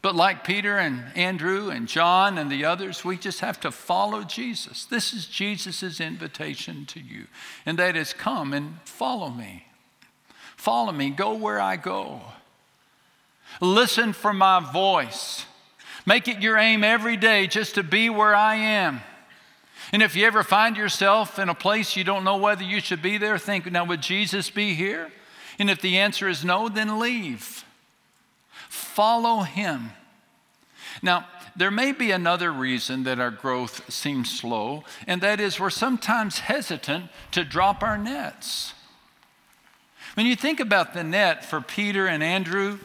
But 0.00 0.14
like 0.14 0.44
Peter 0.44 0.78
and 0.78 1.04
Andrew 1.16 1.70
and 1.70 1.88
John 1.88 2.38
and 2.38 2.50
the 2.50 2.64
others, 2.64 3.04
we 3.04 3.16
just 3.16 3.40
have 3.40 3.58
to 3.60 3.72
follow 3.72 4.22
Jesus. 4.22 4.84
This 4.84 5.12
is 5.12 5.26
Jesus' 5.26 6.00
invitation 6.00 6.86
to 6.86 7.00
you, 7.00 7.26
and 7.66 7.78
that 7.78 7.96
is 7.96 8.12
come 8.12 8.52
and 8.52 8.78
follow 8.84 9.30
me. 9.30 9.64
Follow 10.56 10.92
me, 10.92 11.10
go 11.10 11.34
where 11.34 11.60
I 11.60 11.76
go. 11.76 12.20
Listen 13.60 14.12
for 14.12 14.32
my 14.32 14.60
voice. 14.72 15.46
Make 16.06 16.28
it 16.28 16.42
your 16.42 16.56
aim 16.56 16.84
every 16.84 17.16
day 17.16 17.46
just 17.46 17.74
to 17.74 17.82
be 17.82 18.08
where 18.08 18.34
I 18.34 18.54
am. 18.54 19.00
And 19.92 20.02
if 20.02 20.14
you 20.14 20.26
ever 20.26 20.42
find 20.42 20.76
yourself 20.76 21.38
in 21.38 21.48
a 21.48 21.54
place 21.54 21.96
you 21.96 22.04
don't 22.04 22.24
know 22.24 22.36
whether 22.36 22.62
you 22.62 22.80
should 22.80 23.02
be 23.02 23.18
there, 23.18 23.38
think, 23.38 23.70
now, 23.70 23.84
would 23.84 24.02
Jesus 24.02 24.50
be 24.50 24.74
here? 24.74 25.10
And 25.58 25.68
if 25.68 25.80
the 25.80 25.98
answer 25.98 26.28
is 26.28 26.44
no, 26.44 26.68
then 26.68 26.98
leave. 26.98 27.64
Follow 28.68 29.40
him. 29.40 29.90
Now, 31.02 31.26
there 31.56 31.70
may 31.70 31.90
be 31.92 32.12
another 32.12 32.52
reason 32.52 33.02
that 33.04 33.18
our 33.18 33.32
growth 33.32 33.92
seems 33.92 34.30
slow, 34.30 34.84
and 35.06 35.20
that 35.22 35.40
is 35.40 35.58
we're 35.58 35.70
sometimes 35.70 36.40
hesitant 36.40 37.10
to 37.32 37.44
drop 37.44 37.82
our 37.82 37.98
nets. 37.98 38.74
When 40.14 40.26
you 40.26 40.36
think 40.36 40.60
about 40.60 40.94
the 40.94 41.02
net 41.02 41.44
for 41.44 41.60
Peter 41.60 42.06
and 42.06 42.22
Andrew, 42.22 42.78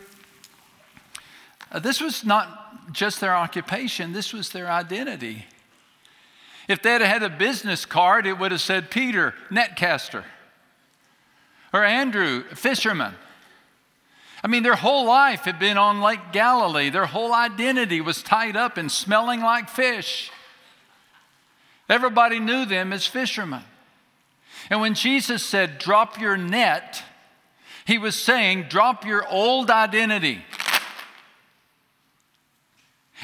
uh, 1.72 1.80
this 1.80 2.02
was 2.02 2.26
not 2.26 2.92
just 2.94 3.20
their 3.20 3.36
occupation, 3.36 4.14
this 4.14 4.34
was 4.34 4.50
their 4.50 4.70
identity. 4.70 5.46
If 6.68 6.82
they 6.82 6.92
had 6.92 7.02
had 7.02 7.24
a 7.24 7.30
business 7.30 7.86
card, 7.86 8.26
it 8.26 8.40
would 8.40 8.52
have 8.52 8.62
said 8.62 8.90
Peter, 8.90 9.34
netcaster, 9.52 10.24
or 11.74 11.84
Andrew, 11.84 12.44
fisherman. 12.54 13.16
I 14.44 14.48
mean, 14.48 14.64
their 14.64 14.76
whole 14.76 15.06
life 15.06 15.42
had 15.42 15.58
been 15.58 15.78
on 15.78 16.02
Lake 16.02 16.32
Galilee. 16.32 16.90
Their 16.90 17.08
whole 17.08 17.34
identity 17.34 18.00
was 18.00 18.22
tied 18.22 18.56
up 18.56 18.78
in 18.78 18.90
smelling 18.90 19.42
like 19.42 19.70
fish. 19.70 20.32
Everybody 21.90 22.40
knew 22.40 22.66
them 22.66 22.94
as 22.94 23.08
fishermen. 23.08 23.64
And 24.70 24.80
when 24.80 24.94
Jesus 24.94 25.44
said, 25.44 25.80
Drop 25.80 26.20
your 26.20 26.38
net, 26.38 27.04
he 27.86 27.98
was 27.98 28.16
saying, 28.16 28.64
Drop 28.70 29.06
your 29.06 29.28
old 29.28 29.70
identity. 29.70 30.44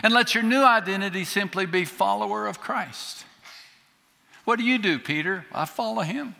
And 0.01 0.13
let 0.13 0.33
your 0.33 0.43
new 0.43 0.63
identity 0.63 1.25
simply 1.25 1.65
be 1.65 1.83
follower 1.83 2.47
of 2.47 2.61
Christ. 2.61 3.25
What 4.45 4.57
do 4.57 4.65
you 4.65 4.77
do, 4.77 4.97
Peter? 4.97 5.45
I 5.51 5.65
follow 5.65 6.01
him. 6.01 6.35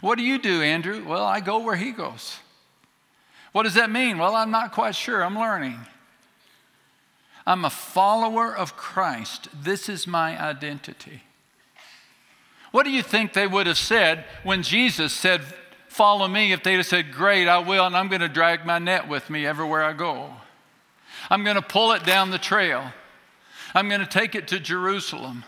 What 0.00 0.18
do 0.18 0.24
you 0.24 0.38
do, 0.38 0.62
Andrew? 0.62 1.04
Well, 1.06 1.24
I 1.24 1.40
go 1.40 1.58
where 1.58 1.76
he 1.76 1.92
goes. 1.92 2.38
What 3.52 3.62
does 3.62 3.74
that 3.74 3.90
mean? 3.90 4.18
Well, 4.18 4.34
I'm 4.34 4.50
not 4.50 4.72
quite 4.72 4.94
sure. 4.94 5.24
I'm 5.24 5.38
learning. 5.38 5.78
I'm 7.46 7.64
a 7.64 7.70
follower 7.70 8.54
of 8.54 8.76
Christ. 8.76 9.48
This 9.54 9.88
is 9.88 10.06
my 10.06 10.40
identity. 10.40 11.22
What 12.72 12.84
do 12.84 12.90
you 12.90 13.02
think 13.02 13.32
they 13.32 13.46
would 13.46 13.66
have 13.66 13.78
said 13.78 14.24
when 14.42 14.62
Jesus 14.62 15.12
said, 15.12 15.42
Follow 15.88 16.28
me? 16.28 16.52
If 16.52 16.62
they'd 16.62 16.76
have 16.76 16.86
said, 16.86 17.12
Great, 17.12 17.48
I 17.48 17.58
will, 17.58 17.86
and 17.86 17.96
I'm 17.96 18.08
going 18.08 18.20
to 18.20 18.28
drag 18.28 18.66
my 18.66 18.78
net 18.78 19.08
with 19.08 19.30
me 19.30 19.46
everywhere 19.46 19.82
I 19.82 19.94
go. 19.94 20.30
I'm 21.30 21.42
going 21.42 21.56
to 21.56 21.62
pull 21.62 21.92
it 21.92 22.04
down 22.04 22.30
the 22.30 22.38
trail. 22.38 22.92
I'm 23.74 23.88
going 23.88 24.00
to 24.00 24.06
take 24.06 24.34
it 24.34 24.48
to 24.48 24.60
Jerusalem. 24.60 25.44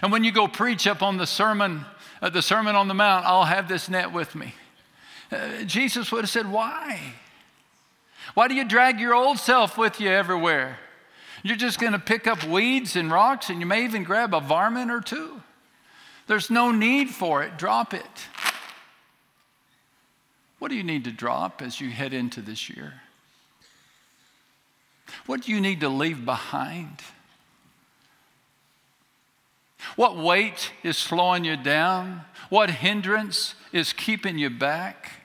And 0.00 0.10
when 0.10 0.24
you 0.24 0.32
go 0.32 0.48
preach 0.48 0.86
up 0.86 1.02
on 1.02 1.18
the 1.18 1.26
sermon, 1.26 1.84
uh, 2.22 2.30
the 2.30 2.40
Sermon 2.40 2.76
on 2.76 2.88
the 2.88 2.94
Mount, 2.94 3.26
I'll 3.26 3.44
have 3.44 3.68
this 3.68 3.88
net 3.88 4.12
with 4.12 4.34
me. 4.34 4.54
Uh, 5.30 5.64
Jesus 5.64 6.12
would 6.12 6.22
have 6.22 6.30
said, 6.30 6.50
Why? 6.50 7.14
Why 8.34 8.48
do 8.48 8.54
you 8.54 8.64
drag 8.64 9.00
your 9.00 9.14
old 9.14 9.38
self 9.38 9.76
with 9.76 10.00
you 10.00 10.08
everywhere? 10.08 10.78
You're 11.42 11.56
just 11.56 11.80
going 11.80 11.92
to 11.92 11.98
pick 11.98 12.28
up 12.28 12.44
weeds 12.44 12.94
and 12.94 13.10
rocks, 13.10 13.50
and 13.50 13.58
you 13.58 13.66
may 13.66 13.84
even 13.84 14.04
grab 14.04 14.32
a 14.32 14.40
varmint 14.40 14.90
or 14.90 15.00
two. 15.00 15.42
There's 16.28 16.48
no 16.48 16.70
need 16.70 17.10
for 17.10 17.42
it. 17.42 17.58
Drop 17.58 17.92
it. 17.92 18.28
What 20.60 20.70
do 20.70 20.76
you 20.76 20.84
need 20.84 21.02
to 21.04 21.10
drop 21.10 21.60
as 21.60 21.80
you 21.80 21.90
head 21.90 22.14
into 22.14 22.40
this 22.40 22.70
year? 22.70 22.94
What 25.26 25.42
do 25.42 25.52
you 25.52 25.60
need 25.60 25.80
to 25.80 25.88
leave 25.88 26.24
behind? 26.24 27.02
What 29.96 30.16
weight 30.16 30.72
is 30.82 30.96
slowing 30.96 31.44
you 31.44 31.56
down? 31.56 32.22
What 32.48 32.70
hindrance 32.70 33.54
is 33.72 33.92
keeping 33.92 34.38
you 34.38 34.50
back? 34.50 35.22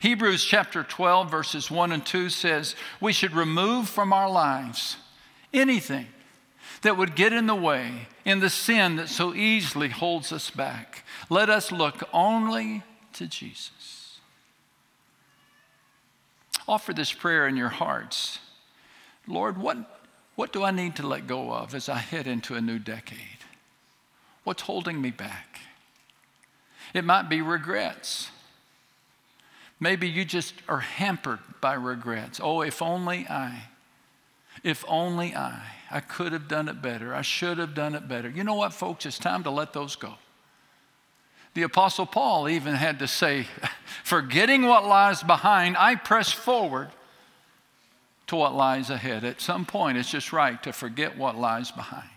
Hebrews 0.00 0.44
chapter 0.44 0.82
12, 0.82 1.30
verses 1.30 1.70
1 1.70 1.92
and 1.92 2.04
2 2.04 2.28
says, 2.28 2.76
We 3.00 3.12
should 3.12 3.32
remove 3.32 3.88
from 3.88 4.12
our 4.12 4.30
lives 4.30 4.96
anything 5.52 6.06
that 6.82 6.96
would 6.96 7.14
get 7.14 7.32
in 7.32 7.46
the 7.46 7.54
way 7.54 8.08
in 8.24 8.40
the 8.40 8.50
sin 8.50 8.96
that 8.96 9.08
so 9.08 9.34
easily 9.34 9.88
holds 9.88 10.32
us 10.32 10.50
back. 10.50 11.04
Let 11.30 11.48
us 11.48 11.72
look 11.72 12.02
only 12.12 12.82
to 13.14 13.26
Jesus. 13.26 14.18
Offer 16.66 16.92
this 16.94 17.12
prayer 17.12 17.46
in 17.46 17.56
your 17.56 17.68
hearts. 17.68 18.38
Lord, 19.26 19.58
what, 19.58 20.02
what 20.34 20.52
do 20.52 20.62
I 20.62 20.70
need 20.70 20.96
to 20.96 21.06
let 21.06 21.26
go 21.26 21.52
of 21.52 21.74
as 21.74 21.88
I 21.88 21.98
head 21.98 22.26
into 22.26 22.54
a 22.54 22.60
new 22.60 22.78
decade? 22.78 23.43
What's 24.44 24.62
holding 24.62 25.00
me 25.00 25.10
back? 25.10 25.60
It 26.92 27.04
might 27.04 27.28
be 27.28 27.42
regrets. 27.42 28.30
Maybe 29.80 30.08
you 30.08 30.24
just 30.24 30.54
are 30.68 30.80
hampered 30.80 31.40
by 31.60 31.74
regrets. 31.74 32.40
Oh, 32.42 32.62
if 32.62 32.80
only 32.80 33.26
I, 33.28 33.64
if 34.62 34.84
only 34.86 35.34
I, 35.34 35.62
I 35.90 36.00
could 36.00 36.32
have 36.32 36.46
done 36.46 36.68
it 36.68 36.80
better. 36.80 37.14
I 37.14 37.22
should 37.22 37.58
have 37.58 37.74
done 37.74 37.94
it 37.94 38.06
better. 38.06 38.28
You 38.28 38.44
know 38.44 38.54
what, 38.54 38.72
folks? 38.72 39.04
It's 39.04 39.18
time 39.18 39.42
to 39.42 39.50
let 39.50 39.72
those 39.72 39.96
go. 39.96 40.14
The 41.54 41.62
Apostle 41.62 42.06
Paul 42.06 42.48
even 42.48 42.74
had 42.74 42.98
to 43.00 43.08
say, 43.08 43.46
forgetting 44.04 44.62
what 44.62 44.84
lies 44.84 45.22
behind, 45.22 45.76
I 45.76 45.94
press 45.96 46.30
forward 46.32 46.88
to 48.26 48.36
what 48.36 48.54
lies 48.54 48.90
ahead. 48.90 49.24
At 49.24 49.40
some 49.40 49.64
point, 49.64 49.98
it's 49.98 50.10
just 50.10 50.32
right 50.32 50.62
to 50.62 50.72
forget 50.72 51.16
what 51.16 51.36
lies 51.36 51.70
behind. 51.70 52.08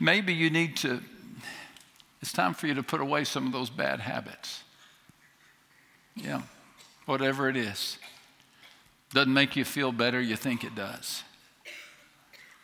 Maybe 0.00 0.32
you 0.32 0.50
need 0.50 0.76
to, 0.78 1.00
it's 2.20 2.32
time 2.32 2.54
for 2.54 2.66
you 2.66 2.74
to 2.74 2.82
put 2.82 3.00
away 3.00 3.24
some 3.24 3.46
of 3.46 3.52
those 3.52 3.70
bad 3.70 4.00
habits. 4.00 4.62
Yeah, 6.14 6.42
whatever 7.06 7.48
it 7.48 7.56
is. 7.56 7.98
Doesn't 9.12 9.32
make 9.32 9.56
you 9.56 9.64
feel 9.64 9.92
better, 9.92 10.20
you 10.20 10.36
think 10.36 10.64
it 10.64 10.74
does. 10.74 11.22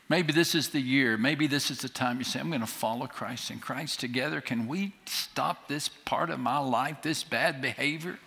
Maybe 0.08 0.32
this 0.32 0.54
is 0.54 0.70
the 0.70 0.80
year, 0.80 1.18
maybe 1.18 1.46
this 1.46 1.70
is 1.70 1.78
the 1.78 1.88
time 1.88 2.18
you 2.18 2.24
say, 2.24 2.40
I'm 2.40 2.48
going 2.48 2.62
to 2.62 2.66
follow 2.66 3.06
Christ 3.06 3.50
and 3.50 3.60
Christ 3.60 4.00
together. 4.00 4.40
Can 4.40 4.66
we 4.66 4.94
stop 5.04 5.68
this 5.68 5.88
part 5.88 6.30
of 6.30 6.40
my 6.40 6.58
life, 6.58 7.02
this 7.02 7.22
bad 7.22 7.60
behavior? 7.60 8.18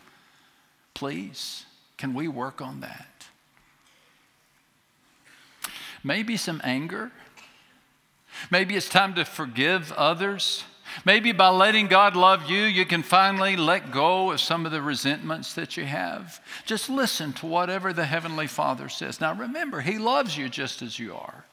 Please, 0.93 1.65
can 1.97 2.13
we 2.13 2.27
work 2.27 2.61
on 2.61 2.81
that? 2.81 3.25
Maybe 6.03 6.37
some 6.37 6.61
anger 6.63 7.11
Maybe 8.49 8.75
it's 8.75 8.89
time 8.89 9.15
to 9.15 9.25
forgive 9.25 9.91
others. 9.93 10.63
Maybe 11.05 11.31
by 11.31 11.49
letting 11.49 11.87
God 11.87 12.15
love 12.15 12.49
you, 12.49 12.63
you 12.63 12.85
can 12.85 13.03
finally 13.03 13.55
let 13.55 13.91
go 13.91 14.31
of 14.31 14.41
some 14.41 14.65
of 14.65 14.71
the 14.71 14.81
resentments 14.81 15.53
that 15.53 15.77
you 15.77 15.85
have. 15.85 16.43
Just 16.65 16.89
listen 16.89 17.33
to 17.33 17.45
whatever 17.45 17.93
the 17.93 18.05
Heavenly 18.05 18.47
Father 18.47 18.89
says. 18.89 19.21
Now 19.21 19.33
remember, 19.33 19.81
He 19.81 19.97
loves 19.97 20.37
you 20.37 20.49
just 20.49 20.81
as 20.81 20.99
you 20.99 21.15
are. 21.15 21.45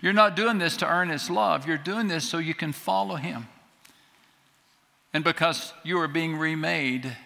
You're 0.00 0.12
not 0.12 0.36
doing 0.36 0.58
this 0.58 0.76
to 0.78 0.88
earn 0.88 1.08
His 1.08 1.30
love, 1.30 1.66
you're 1.66 1.78
doing 1.78 2.08
this 2.08 2.28
so 2.28 2.38
you 2.38 2.54
can 2.54 2.72
follow 2.72 3.16
Him. 3.16 3.48
And 5.14 5.24
because 5.24 5.72
you 5.84 5.98
are 5.98 6.08
being 6.08 6.36
remade 6.36 7.16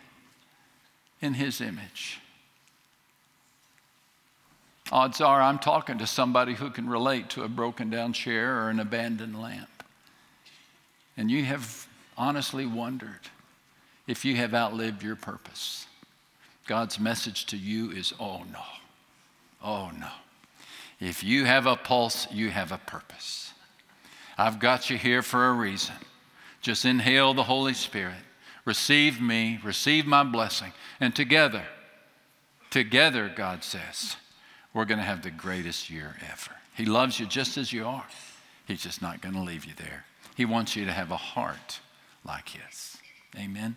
in 1.20 1.34
His 1.34 1.60
image. 1.60 2.20
Odds 4.92 5.20
are 5.20 5.42
I'm 5.42 5.58
talking 5.58 5.98
to 5.98 6.06
somebody 6.06 6.54
who 6.54 6.70
can 6.70 6.88
relate 6.88 7.28
to 7.30 7.42
a 7.42 7.48
broken 7.48 7.90
down 7.90 8.12
chair 8.12 8.60
or 8.60 8.70
an 8.70 8.78
abandoned 8.78 9.40
lamp. 9.40 9.68
And 11.16 11.30
you 11.30 11.44
have 11.44 11.86
honestly 12.16 12.66
wondered 12.66 13.30
if 14.06 14.24
you 14.24 14.36
have 14.36 14.54
outlived 14.54 15.02
your 15.02 15.16
purpose. 15.16 15.86
God's 16.66 17.00
message 17.00 17.46
to 17.46 17.56
you 17.56 17.90
is 17.90 18.12
oh 18.20 18.42
no, 18.52 18.62
oh 19.62 19.90
no. 19.98 20.10
If 21.00 21.22
you 21.22 21.44
have 21.44 21.66
a 21.66 21.76
pulse, 21.76 22.26
you 22.32 22.50
have 22.50 22.72
a 22.72 22.78
purpose. 22.78 23.52
I've 24.38 24.58
got 24.58 24.88
you 24.90 24.96
here 24.96 25.22
for 25.22 25.48
a 25.48 25.52
reason. 25.52 25.94
Just 26.60 26.84
inhale 26.84 27.34
the 27.34 27.44
Holy 27.44 27.74
Spirit. 27.74 28.14
Receive 28.64 29.20
me, 29.20 29.60
receive 29.62 30.06
my 30.06 30.24
blessing. 30.24 30.72
And 31.00 31.14
together, 31.14 31.64
together, 32.70 33.32
God 33.34 33.62
says, 33.62 34.16
we're 34.76 34.84
going 34.84 34.98
to 34.98 35.04
have 35.04 35.22
the 35.22 35.30
greatest 35.30 35.88
year 35.88 36.14
ever. 36.30 36.54
He 36.76 36.84
loves 36.84 37.18
you 37.18 37.24
just 37.24 37.56
as 37.56 37.72
you 37.72 37.86
are. 37.86 38.04
He's 38.66 38.82
just 38.82 39.00
not 39.00 39.22
going 39.22 39.34
to 39.34 39.40
leave 39.40 39.64
you 39.64 39.72
there. 39.74 40.04
He 40.36 40.44
wants 40.44 40.76
you 40.76 40.84
to 40.84 40.92
have 40.92 41.10
a 41.10 41.16
heart 41.16 41.80
like 42.26 42.50
His. 42.50 42.98
Amen. 43.34 43.76